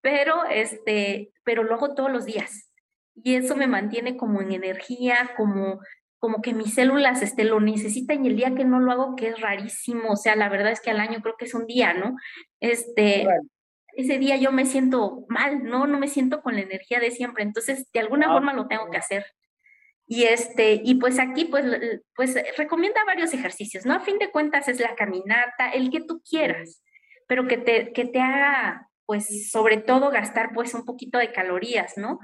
[0.00, 2.70] pero este, pero lo hago todos los días.
[3.14, 5.80] Y eso me mantiene como en energía, como,
[6.18, 9.28] como que mis células este, lo necesitan y el día que no lo hago, que
[9.28, 11.94] es rarísimo, o sea, la verdad es que al año creo que es un día,
[11.94, 12.16] ¿no?
[12.60, 13.26] Este,
[13.94, 15.86] ese día yo me siento mal, ¿no?
[15.86, 18.98] No me siento con la energía de siempre, entonces de alguna forma lo tengo que
[18.98, 19.24] hacer.
[20.08, 21.64] Y, este, y pues aquí pues,
[22.14, 23.94] pues recomienda varios ejercicios, ¿no?
[23.94, 26.82] A fin de cuentas es la caminata, el que tú quieras,
[27.26, 31.96] pero que te, que te haga pues sobre todo gastar pues un poquito de calorías,
[31.96, 32.18] ¿no?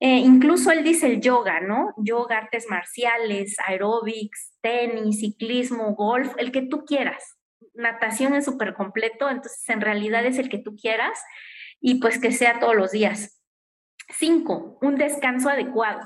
[0.00, 1.92] Eh, incluso él dice el yoga, ¿no?
[1.96, 7.36] Yoga, artes marciales, aeróbics, tenis, ciclismo, golf, el que tú quieras.
[7.74, 11.18] Natación es súper completo, entonces en realidad es el que tú quieras
[11.80, 13.42] y pues que sea todos los días.
[14.10, 16.00] Cinco, un descanso adecuado.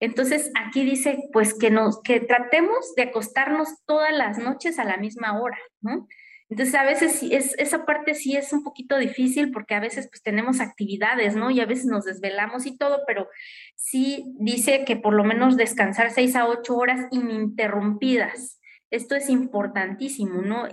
[0.00, 4.96] Entonces aquí dice pues que nos que tratemos de acostarnos todas las noches a la
[4.96, 6.06] misma hora, ¿no?
[6.48, 10.22] Entonces a veces es, esa parte sí es un poquito difícil porque a veces pues
[10.22, 11.50] tenemos actividades, ¿no?
[11.50, 13.28] Y a veces nos desvelamos y todo, pero
[13.74, 18.60] sí dice que por lo menos descansar seis a ocho horas ininterrumpidas.
[18.92, 20.68] Esto es importantísimo, ¿no?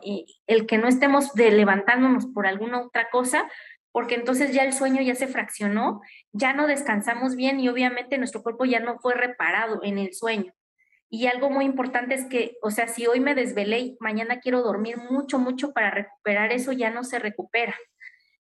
[0.46, 3.50] El que no estemos de levantándonos por alguna otra cosa,
[3.94, 6.02] porque entonces ya el sueño ya se fraccionó,
[6.34, 10.52] ya no descansamos bien y obviamente nuestro cuerpo ya no fue reparado en el sueño.
[11.12, 14.64] Y algo muy importante es que, o sea, si hoy me desvelé y mañana quiero
[14.64, 17.76] dormir mucho, mucho para recuperar eso, ya no se recupera.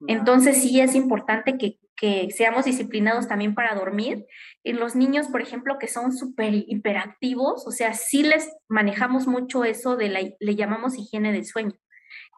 [0.07, 4.25] Entonces sí es importante que, que seamos disciplinados también para dormir.
[4.63, 9.63] En los niños, por ejemplo, que son súper hiperactivos, o sea, sí les manejamos mucho
[9.63, 11.73] eso de la, le llamamos higiene del sueño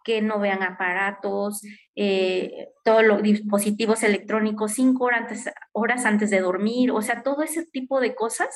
[0.06, 1.64] que no vean aparatos,
[1.95, 7.41] eh, todos los dispositivos electrónicos cinco horas antes, horas antes de dormir, o sea, todo
[7.41, 8.47] ese tipo de cosas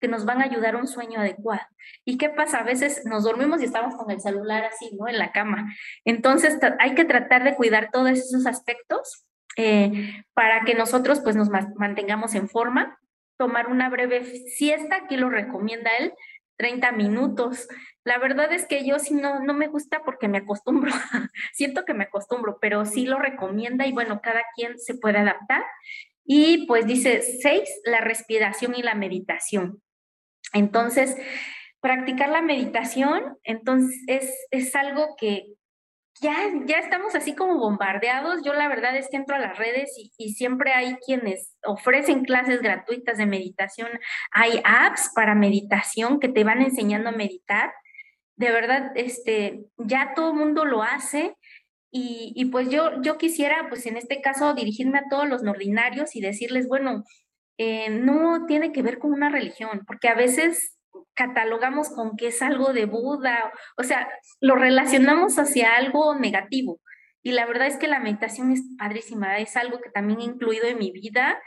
[0.00, 1.62] que nos van a ayudar a un sueño adecuado.
[2.04, 2.58] ¿Y qué pasa?
[2.58, 5.08] A veces nos dormimos y estamos con el celular así, ¿no?
[5.08, 5.72] En la cama.
[6.04, 9.26] Entonces, hay que tratar de cuidar todos esos aspectos
[9.56, 12.98] eh, para que nosotros pues nos mantengamos en forma.
[13.38, 16.12] Tomar una breve siesta, aquí lo recomienda él,
[16.56, 17.68] 30 minutos.
[18.04, 20.92] La verdad es que yo sí no, no me gusta porque me acostumbro,
[21.52, 25.64] siento que me acostumbro, pero sí lo recomienda y bueno, cada quien se puede adaptar.
[26.24, 29.80] Y pues dice, seis, la respiración y la meditación.
[30.52, 31.16] Entonces,
[31.80, 35.54] practicar la meditación, entonces es, es algo que,
[36.20, 36.34] ya,
[36.66, 38.42] ya estamos así como bombardeados.
[38.44, 42.62] Yo la verdad es que entro a las redes y, siempre hay quienes ofrecen clases
[42.62, 43.88] gratuitas de meditación.
[44.32, 47.72] Hay apps para meditación que te van enseñando a meditar.
[48.36, 51.36] De verdad, este, ya todo el mundo lo hace.
[51.90, 56.14] Y, y, pues yo, yo quisiera, pues en este caso, dirigirme a todos los ordinarios
[56.14, 57.04] y decirles, bueno,
[57.58, 60.75] eh, no tiene que ver con una religión, porque a veces
[61.14, 64.08] catalogamos con que es algo de Buda, o sea,
[64.40, 66.80] lo relacionamos hacia algo negativo.
[67.22, 70.66] Y la verdad es que la meditación es padrísima, es algo que también he incluido
[70.66, 71.40] en mi vida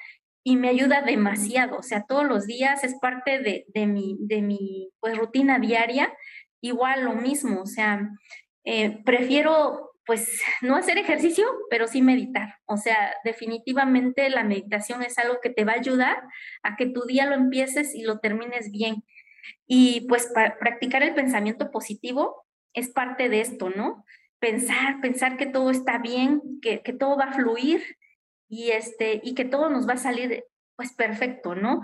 [0.44, 4.42] y me ayuda demasiado, o sea, todos los días es parte de, de mi, de
[4.42, 6.14] mi pues, rutina diaria,
[6.62, 8.10] igual lo mismo, o sea,
[8.66, 12.56] eh, prefiero pues no hacer ejercicio, pero sí meditar.
[12.66, 16.24] O sea, definitivamente la meditación es algo que te va a ayudar
[16.64, 19.04] a que tu día lo empieces y lo termines bien.
[19.68, 24.06] Y pues practicar el pensamiento positivo es parte de esto, ¿no?
[24.40, 27.84] Pensar, pensar que todo está bien, que, que todo va a fluir
[28.48, 31.82] y, este, y que todo nos va a salir pues perfecto, ¿no?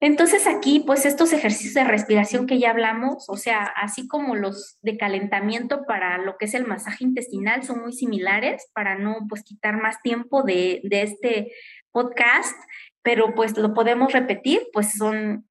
[0.00, 4.76] Entonces aquí, pues estos ejercicios de respiración que ya hablamos, o sea, así como los
[4.82, 9.42] de calentamiento para lo que es el masaje intestinal, son muy similares para no pues
[9.42, 11.52] quitar más tiempo de, de este
[11.90, 12.54] podcast,
[13.02, 15.48] pero pues lo podemos repetir, pues son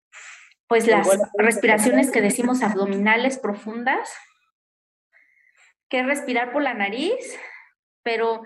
[0.74, 1.08] pues las
[1.38, 4.12] respiraciones que decimos abdominales profundas,
[5.88, 7.14] que es respirar por la nariz,
[8.02, 8.42] pero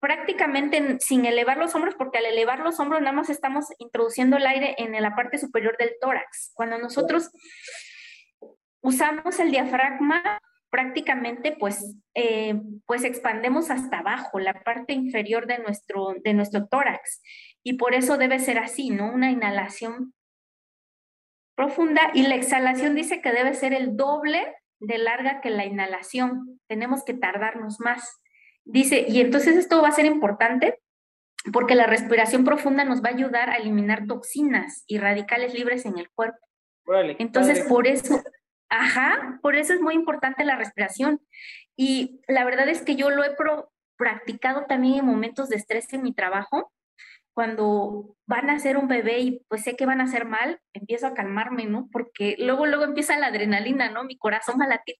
[0.00, 4.46] prácticamente sin elevar los hombros, porque al elevar los hombros nada más estamos introduciendo el
[4.46, 6.52] aire en la parte superior del tórax.
[6.54, 7.30] Cuando nosotros
[8.80, 10.40] usamos el diafragma,
[10.70, 17.20] prácticamente pues, eh, pues expandemos hasta abajo, la parte inferior de nuestro, de nuestro tórax.
[17.62, 19.12] Y por eso debe ser así, ¿no?
[19.12, 20.14] Una inhalación
[21.56, 26.60] profunda y la exhalación dice que debe ser el doble de larga que la inhalación.
[26.68, 28.20] Tenemos que tardarnos más.
[28.64, 30.80] Dice, y entonces esto va a ser importante
[31.52, 35.98] porque la respiración profunda nos va a ayudar a eliminar toxinas y radicales libres en
[35.98, 36.38] el cuerpo.
[37.18, 38.22] entonces, por eso,
[38.68, 41.20] ajá, por eso es muy importante la respiración.
[41.76, 43.34] Y la verdad es que yo lo he
[43.96, 46.72] practicado también en momentos de estrés en mi trabajo
[47.36, 51.06] cuando van a hacer un bebé y pues sé que van a hacer mal, empiezo
[51.06, 51.86] a calmarme, ¿no?
[51.92, 54.04] Porque luego, luego empieza la adrenalina, ¿no?
[54.04, 54.96] Mi corazón va a latir,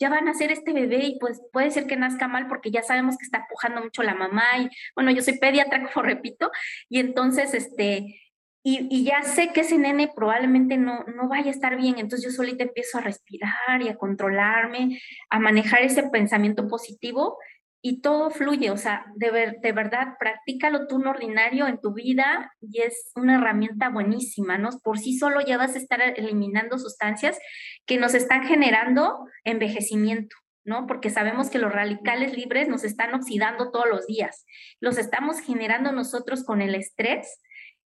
[0.00, 2.82] ya van a hacer este bebé y pues puede ser que nazca mal porque ya
[2.82, 6.50] sabemos que está pujando mucho la mamá y bueno, yo soy pediatra, como repito,
[6.88, 8.22] y entonces, este,
[8.62, 12.24] y, y, ya sé que ese nene probablemente no, no vaya a estar bien, entonces
[12.24, 14.98] yo solita empiezo a respirar y a controlarme,
[15.28, 17.36] a manejar ese pensamiento positivo
[17.82, 21.94] y todo fluye, o sea, de, ver, de verdad, practícalo tú en ordinario en tu
[21.94, 24.70] vida y es una herramienta buenísima, ¿no?
[24.82, 27.38] Por sí solo ya vas a estar eliminando sustancias
[27.86, 30.86] que nos están generando envejecimiento, ¿no?
[30.86, 34.44] Porque sabemos que los radicales libres nos están oxidando todos los días,
[34.80, 37.40] los estamos generando nosotros con el estrés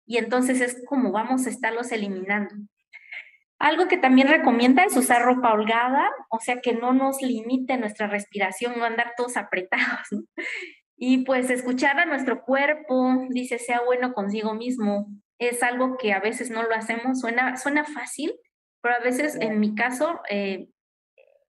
[0.07, 2.55] y entonces es como vamos a estarlos eliminando.
[3.63, 8.09] Algo que también recomienda es usar ropa holgada, o sea que no nos limite nuestra
[8.09, 10.09] respiración, no andar todos apretados.
[11.05, 15.09] Y pues escuchar a nuestro cuerpo, dice, sea bueno consigo mismo.
[15.39, 18.35] Es algo que a veces no lo hacemos, suena, suena fácil,
[18.81, 20.69] pero a veces en mi caso eh,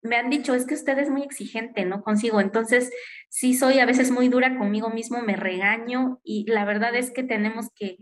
[0.04, 2.04] me han dicho, es que usted es muy exigente, ¿no?
[2.04, 2.42] Consigo.
[2.42, 2.92] Entonces,
[3.30, 7.24] sí soy a veces muy dura conmigo mismo, me regaño y la verdad es que
[7.24, 7.98] tenemos que,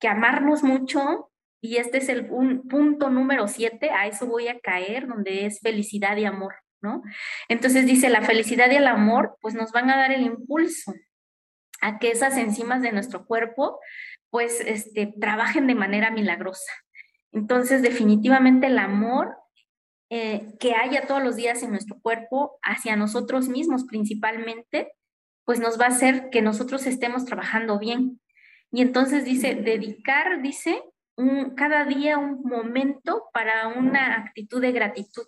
[0.00, 1.31] que amarnos mucho
[1.62, 5.60] y este es el un, punto número siete, a eso voy a caer, donde es
[5.60, 7.02] felicidad y amor, ¿no?
[7.48, 10.92] Entonces dice, la felicidad y el amor, pues nos van a dar el impulso
[11.80, 13.78] a que esas enzimas de nuestro cuerpo,
[14.28, 16.72] pues, este, trabajen de manera milagrosa.
[17.30, 19.36] Entonces, definitivamente el amor
[20.10, 24.92] eh, que haya todos los días en nuestro cuerpo, hacia nosotros mismos principalmente,
[25.44, 28.20] pues nos va a hacer que nosotros estemos trabajando bien.
[28.72, 30.82] Y entonces dice, dedicar, dice,
[31.56, 35.24] cada día un momento para una actitud de gratitud,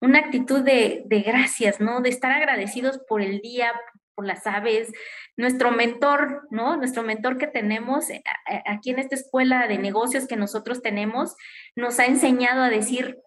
[0.00, 2.00] una actitud de, de gracias, ¿no?
[2.00, 3.72] De estar agradecidos por el día,
[4.14, 4.92] por las aves,
[5.36, 6.76] nuestro mentor, ¿no?
[6.76, 8.22] Nuestro mentor que tenemos eh,
[8.66, 11.36] aquí en esta escuela de negocios que nosotros tenemos,
[11.74, 13.18] nos ha enseñado a decir,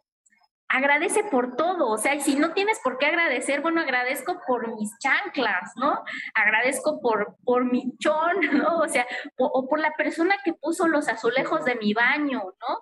[0.69, 4.91] agradece por todo, o sea, si no tienes por qué agradecer, bueno, agradezco por mis
[4.99, 6.03] chanclas, ¿no?
[6.33, 8.79] Agradezco por, por mi chón, ¿no?
[8.79, 9.07] O sea,
[9.37, 12.77] o, por la persona que puso los azulejos de mi baño, ¿no?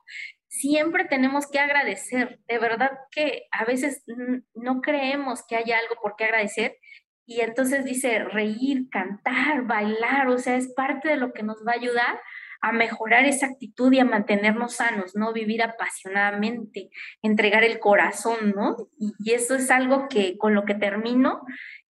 [0.47, 4.03] Siempre tenemos que agradecer, de verdad que a veces
[4.53, 6.77] no creemos que haya algo por qué agradecer
[7.27, 11.73] y entonces dice reír, cantar, bailar, o sea, es parte de lo que nos va
[11.73, 12.21] a ayudar
[12.65, 15.33] a mejorar esa actitud y a mantenernos sanos, ¿no?
[15.33, 16.89] Vivir apasionadamente,
[17.21, 18.75] entregar el corazón, ¿no?
[18.97, 21.43] Y, eso es algo que con lo que termino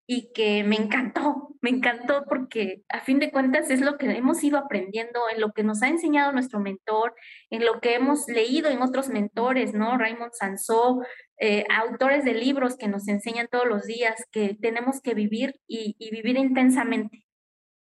[0.06, 4.44] y que me encantó, me encantó porque a fin de cuentas es lo que hemos
[4.44, 7.14] ido aprendiendo, en lo que nos ha enseñado nuestro mentor,
[7.48, 9.96] en lo que hemos leído en otros mentores, ¿no?
[9.96, 11.00] Raymond Sansó,
[11.40, 15.96] eh, autores de libros que nos enseñan todos los días que tenemos que vivir y
[16.10, 17.25] vivir intensamente.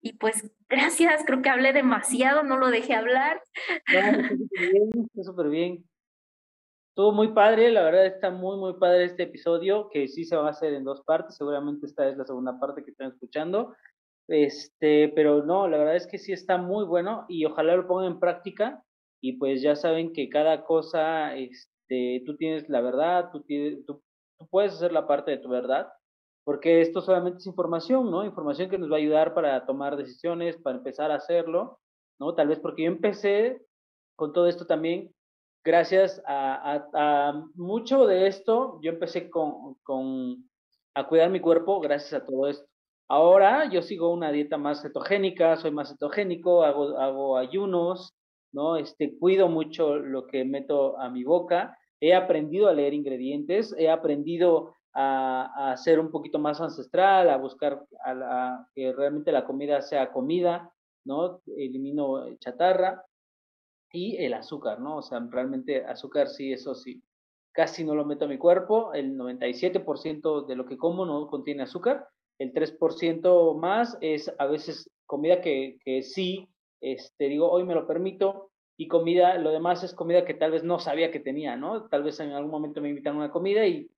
[0.07, 3.43] Y pues gracias, creo que hablé demasiado, no lo dejé hablar.
[3.89, 5.85] Está súper bien,
[6.91, 10.47] Estuvo muy padre, la verdad está muy, muy padre este episodio, que sí se va
[10.47, 13.75] a hacer en dos partes, seguramente esta es la segunda parte que están escuchando.
[14.29, 18.13] Este, pero no, la verdad es que sí está muy bueno y ojalá lo pongan
[18.13, 18.83] en práctica
[19.21, 24.03] y pues ya saben que cada cosa, este, tú tienes la verdad, tú, tienes, tú,
[24.39, 25.89] tú puedes hacer la parte de tu verdad,
[26.47, 28.25] porque esto solamente es información, ¿no?
[28.25, 31.81] Información que nos va a ayudar para tomar decisiones, para empezar a hacerlo,
[32.21, 32.37] ¿no?
[32.37, 33.67] Tal vez porque yo empecé
[34.15, 35.13] con todo esto también
[35.65, 40.49] gracias a, mucho de esto, yo empecé con, con,
[40.95, 42.65] a cuidar mi cuerpo gracias a todo esto.
[43.09, 48.15] Ahora yo sigo una dieta más cetogénica, soy más cetogénico, hago, hago ayunos,
[48.53, 48.77] ¿no?
[48.77, 53.91] Este, cuido mucho lo que meto a mi boca, he aprendido a leer ingredientes, he
[53.91, 59.83] aprendido a, a ser un poquito más ancestral, a buscar a, que realmente la comida
[59.83, 60.73] sea comida,
[61.05, 61.43] ¿no?
[61.55, 63.05] Elimino chatarra
[63.93, 64.97] y el azúcar, ¿no?
[64.97, 67.03] O sea, realmente azúcar sí, eso sí,
[67.53, 71.65] casi no lo meto a mi cuerpo, el 97% de lo que como no contiene
[71.65, 76.49] azúcar, el 3% más es a veces comida que, que sí,
[76.81, 80.65] este, digo, hoy me lo permito, y comida, lo demás es comida que tal vez
[80.65, 81.89] no sabía que tenía, ¿no?
[81.89, 83.91] Tal vez en algún momento me invitan a una comida y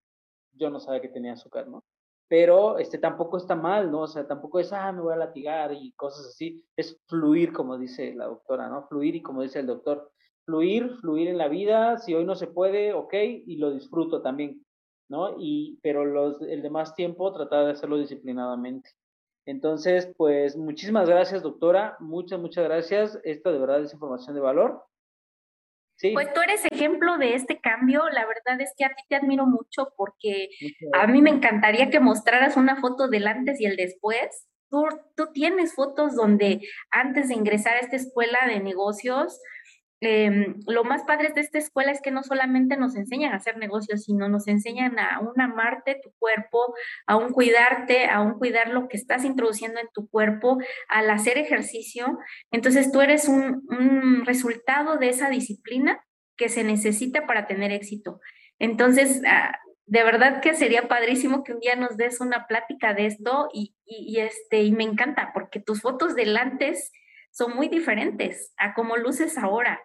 [0.59, 1.85] yo no sabía que tenía azúcar, ¿no?
[2.29, 4.03] Pero este tampoco está mal, ¿no?
[4.03, 6.63] O sea, tampoco es, ah, me voy a latigar y cosas así.
[6.77, 8.87] Es fluir, como dice la doctora, ¿no?
[8.87, 10.11] Fluir y como dice el doctor,
[10.45, 11.99] fluir, fluir en la vida.
[11.99, 14.63] Si hoy no se puede, ok, y lo disfruto también,
[15.09, 15.37] ¿no?
[15.39, 18.91] Y, pero los, el demás tiempo tratar de hacerlo disciplinadamente.
[19.47, 21.97] Entonces, pues muchísimas gracias, doctora.
[22.01, 23.19] Muchas, muchas gracias.
[23.25, 24.88] Esta de verdad es información de valor.
[26.13, 28.09] Pues tú eres ejemplo de este cambio.
[28.11, 30.49] La verdad es que a ti te admiro mucho porque
[30.93, 34.49] a mí me encantaría que mostraras una foto del antes y el después.
[34.71, 34.85] Tú,
[35.17, 39.41] tú tienes fotos donde antes de ingresar a esta escuela de negocios,
[40.01, 43.57] eh, lo más padre de esta escuela es que no solamente nos enseñan a hacer
[43.57, 46.75] negocios, sino nos enseñan a un amarte tu cuerpo,
[47.07, 51.37] a un cuidarte, a un cuidar lo que estás introduciendo en tu cuerpo, al hacer
[51.37, 52.19] ejercicio.
[52.53, 53.67] Entonces tú eres un,
[54.25, 56.05] resultado de esa disciplina
[56.37, 58.21] que se necesita para tener éxito.
[58.59, 63.07] Entonces, ah, de verdad que sería padrísimo que un día nos des una plática de
[63.07, 66.93] esto y, y, y, este, y me encanta porque tus fotos del antes
[67.39, 69.81] son muy diferentes a cómo luces ahora.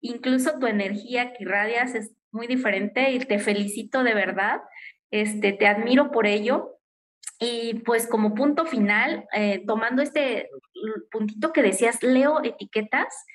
[0.00, 4.62] Incluso tu energía que irradias es muy diferente y te felicito de verdad.
[5.10, 6.78] Este, te admiro por ello.
[7.38, 10.48] Y pues como punto final, eh, tomando este
[11.10, 13.26] puntito que decías, leo etiquetas,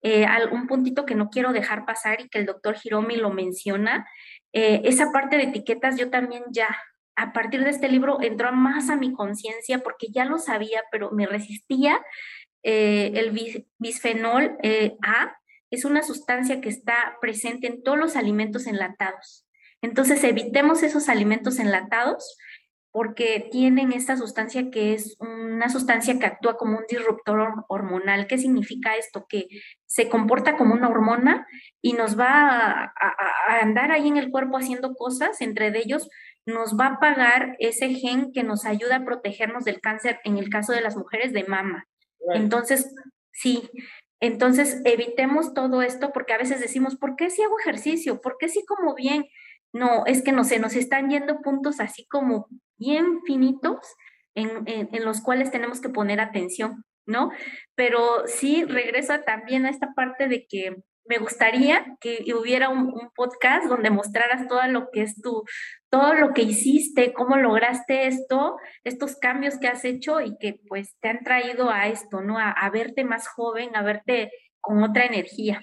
[0.00, 4.08] eh, un puntito que no quiero dejar pasar y que el doctor Hiromi lo menciona,
[4.54, 6.68] eh, esa parte de etiquetas yo también ya,
[7.14, 11.10] a partir de este libro, entró más a mi conciencia porque ya lo sabía, pero
[11.10, 12.00] me resistía
[12.62, 13.30] eh, el
[13.78, 15.38] bisfenol eh, A
[15.70, 19.46] es una sustancia que está presente en todos los alimentos enlatados.
[19.82, 22.36] Entonces, evitemos esos alimentos enlatados
[22.90, 28.26] porque tienen esta sustancia que es una sustancia que actúa como un disruptor hormonal.
[28.26, 29.26] ¿Qué significa esto?
[29.28, 29.46] Que
[29.86, 31.46] se comporta como una hormona
[31.82, 32.92] y nos va a,
[33.48, 36.08] a andar ahí en el cuerpo haciendo cosas, entre ellos
[36.46, 40.48] nos va a apagar ese gen que nos ayuda a protegernos del cáncer en el
[40.48, 41.86] caso de las mujeres de mama.
[42.34, 42.94] Entonces,
[43.32, 43.70] sí,
[44.20, 48.20] entonces evitemos todo esto porque a veces decimos, ¿por qué si hago ejercicio?
[48.20, 49.26] ¿Por qué si como bien?
[49.72, 52.48] No, es que no sé, nos están yendo puntos así como
[52.78, 53.78] bien finitos
[54.34, 57.30] en, en los cuales tenemos que poner atención, ¿no?
[57.74, 63.66] Pero sí regresa también a esta parte de que me gustaría que hubiera un, podcast
[63.66, 65.44] donde mostraras todo lo que es tu,
[65.90, 70.96] todo lo que hiciste, cómo lograste esto, estos cambios que has hecho y que pues
[71.00, 72.38] te han traído a esto, ¿no?
[72.38, 74.30] A, verte más joven, a verte
[74.60, 75.62] con otra energía.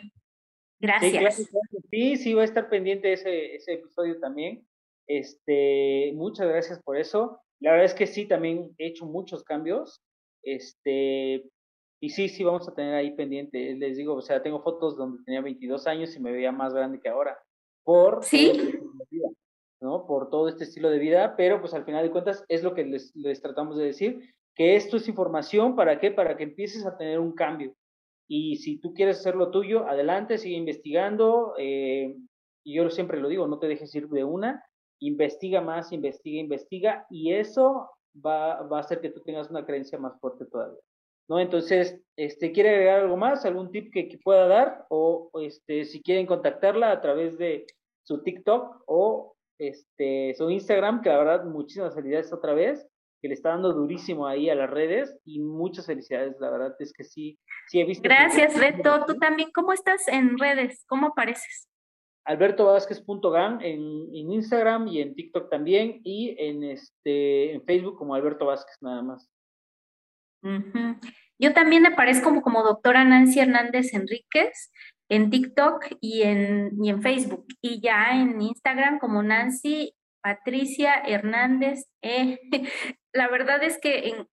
[0.80, 1.48] Gracias.
[1.90, 4.68] Sí, sí, va a estar pendiente ese, ese episodio también.
[5.08, 7.40] Este, muchas gracias por eso.
[7.60, 10.02] La verdad es que sí, también he hecho muchos cambios.
[10.44, 11.44] Este,
[12.00, 13.74] y sí, sí, vamos a tener ahí pendiente.
[13.76, 17.00] Les digo, o sea, tengo fotos donde tenía 22 años y me veía más grande
[17.00, 17.38] que ahora.
[17.84, 18.52] Por sí.
[19.10, 19.30] Vida,
[19.82, 20.06] ¿no?
[20.06, 22.86] Por todo este estilo de vida, pero pues al final de cuentas es lo que
[22.86, 26.12] les, les tratamos de decir, que esto es información, ¿para qué?
[26.12, 27.76] Para que empieces a tener un cambio.
[28.28, 31.54] Y si tú quieres hacer lo tuyo, adelante, sigue investigando.
[31.58, 32.16] Eh,
[32.64, 34.66] y yo siempre lo digo, no te dejes ir de una,
[35.00, 37.92] investiga más, investiga, investiga, y eso
[38.26, 40.80] va, va a hacer que tú tengas una creencia más fuerte todavía.
[41.28, 41.40] ¿No?
[41.40, 43.46] Entonces, este, ¿quiere agregar algo más?
[43.46, 44.86] ¿Algún tip que, pueda dar?
[44.90, 47.66] O este, si quieren contactarla a través de
[48.04, 52.88] su TikTok o este, su Instagram, que la verdad, muchísimas felicidades otra vez,
[53.22, 56.94] que le está dando durísimo ahí a las redes y muchas felicidades, la verdad es
[56.94, 58.04] que sí, sí he visto.
[58.04, 59.06] Gracias, Beto.
[59.08, 60.86] Tú también, ¿cómo estás en redes?
[60.88, 61.68] ¿Cómo apareces?
[62.26, 68.48] albertovázquez.gam en, en Instagram y en TikTok también y en este en Facebook como Alberto
[68.48, 69.30] Vázquez nada más.
[71.40, 74.72] Yo también aparezco como, doctora Nancy Hernández Enríquez
[75.10, 77.46] en TikTok y en, y en Facebook.
[77.62, 81.86] Y ya en Instagram como Nancy Patricia Hernández.
[82.02, 82.40] Eh,
[83.14, 84.28] la verdad es que en,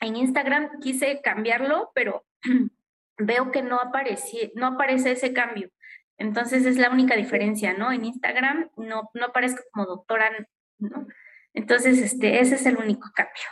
[0.00, 2.24] en Instagram quise cambiarlo, pero
[3.18, 5.70] veo que no, aparece, no aparece ese cambio.
[6.18, 7.92] Entonces es la única diferencia, ¿no?
[7.92, 10.30] En Instagram no, no aparezco como doctora,
[10.78, 11.06] ¿no?
[11.52, 13.44] Entonces, este, ese es el único cambio.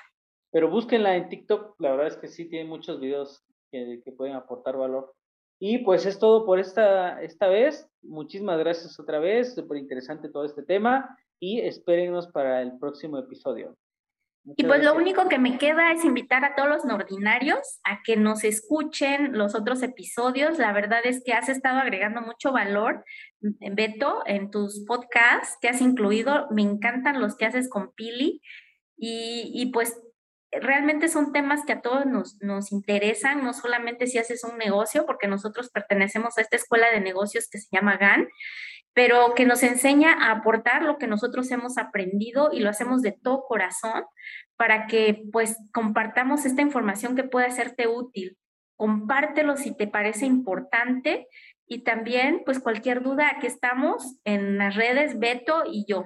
[0.54, 4.36] Pero búsquenla en TikTok, la verdad es que sí tiene muchos videos que, que pueden
[4.36, 5.12] aportar valor.
[5.58, 7.88] Y pues es todo por esta, esta vez.
[8.02, 13.76] Muchísimas gracias otra vez, súper interesante todo este tema y espérenos para el próximo episodio.
[14.44, 18.16] y pues lo único que me queda es invitar a todos los nordinarios a que
[18.16, 20.60] nos escuchen los otros episodios.
[20.60, 23.04] La verdad es que has estado agregando mucho valor,
[23.40, 26.46] Beto, en tus podcasts que has incluido.
[26.52, 28.40] Me encantan los que haces con Pili.
[28.96, 30.00] Y, y pues
[30.60, 35.06] realmente son temas que a todos nos, nos interesan, no solamente si haces un negocio,
[35.06, 38.28] porque nosotros pertenecemos a esta escuela de negocios que se llama GAN,
[38.94, 43.12] pero que nos enseña a aportar lo que nosotros hemos aprendido y lo hacemos de
[43.12, 44.04] todo corazón
[44.56, 48.38] para que pues compartamos esta información que pueda hacerte útil.
[48.76, 51.26] Compártelo si te parece importante
[51.66, 56.04] y también pues cualquier duda, aquí estamos en las redes Beto y yo.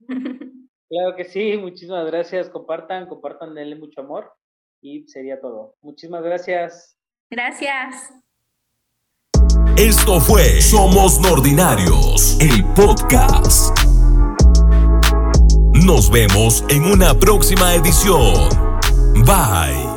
[0.88, 2.48] Claro que sí, muchísimas gracias.
[2.48, 4.32] Compartan, compartan, denle mucho amor
[4.80, 5.76] y sería todo.
[5.82, 6.96] Muchísimas gracias.
[7.30, 8.10] Gracias.
[9.76, 13.78] Esto fue Somos Nordinarios, el podcast.
[15.84, 18.48] Nos vemos en una próxima edición.
[19.24, 19.87] Bye.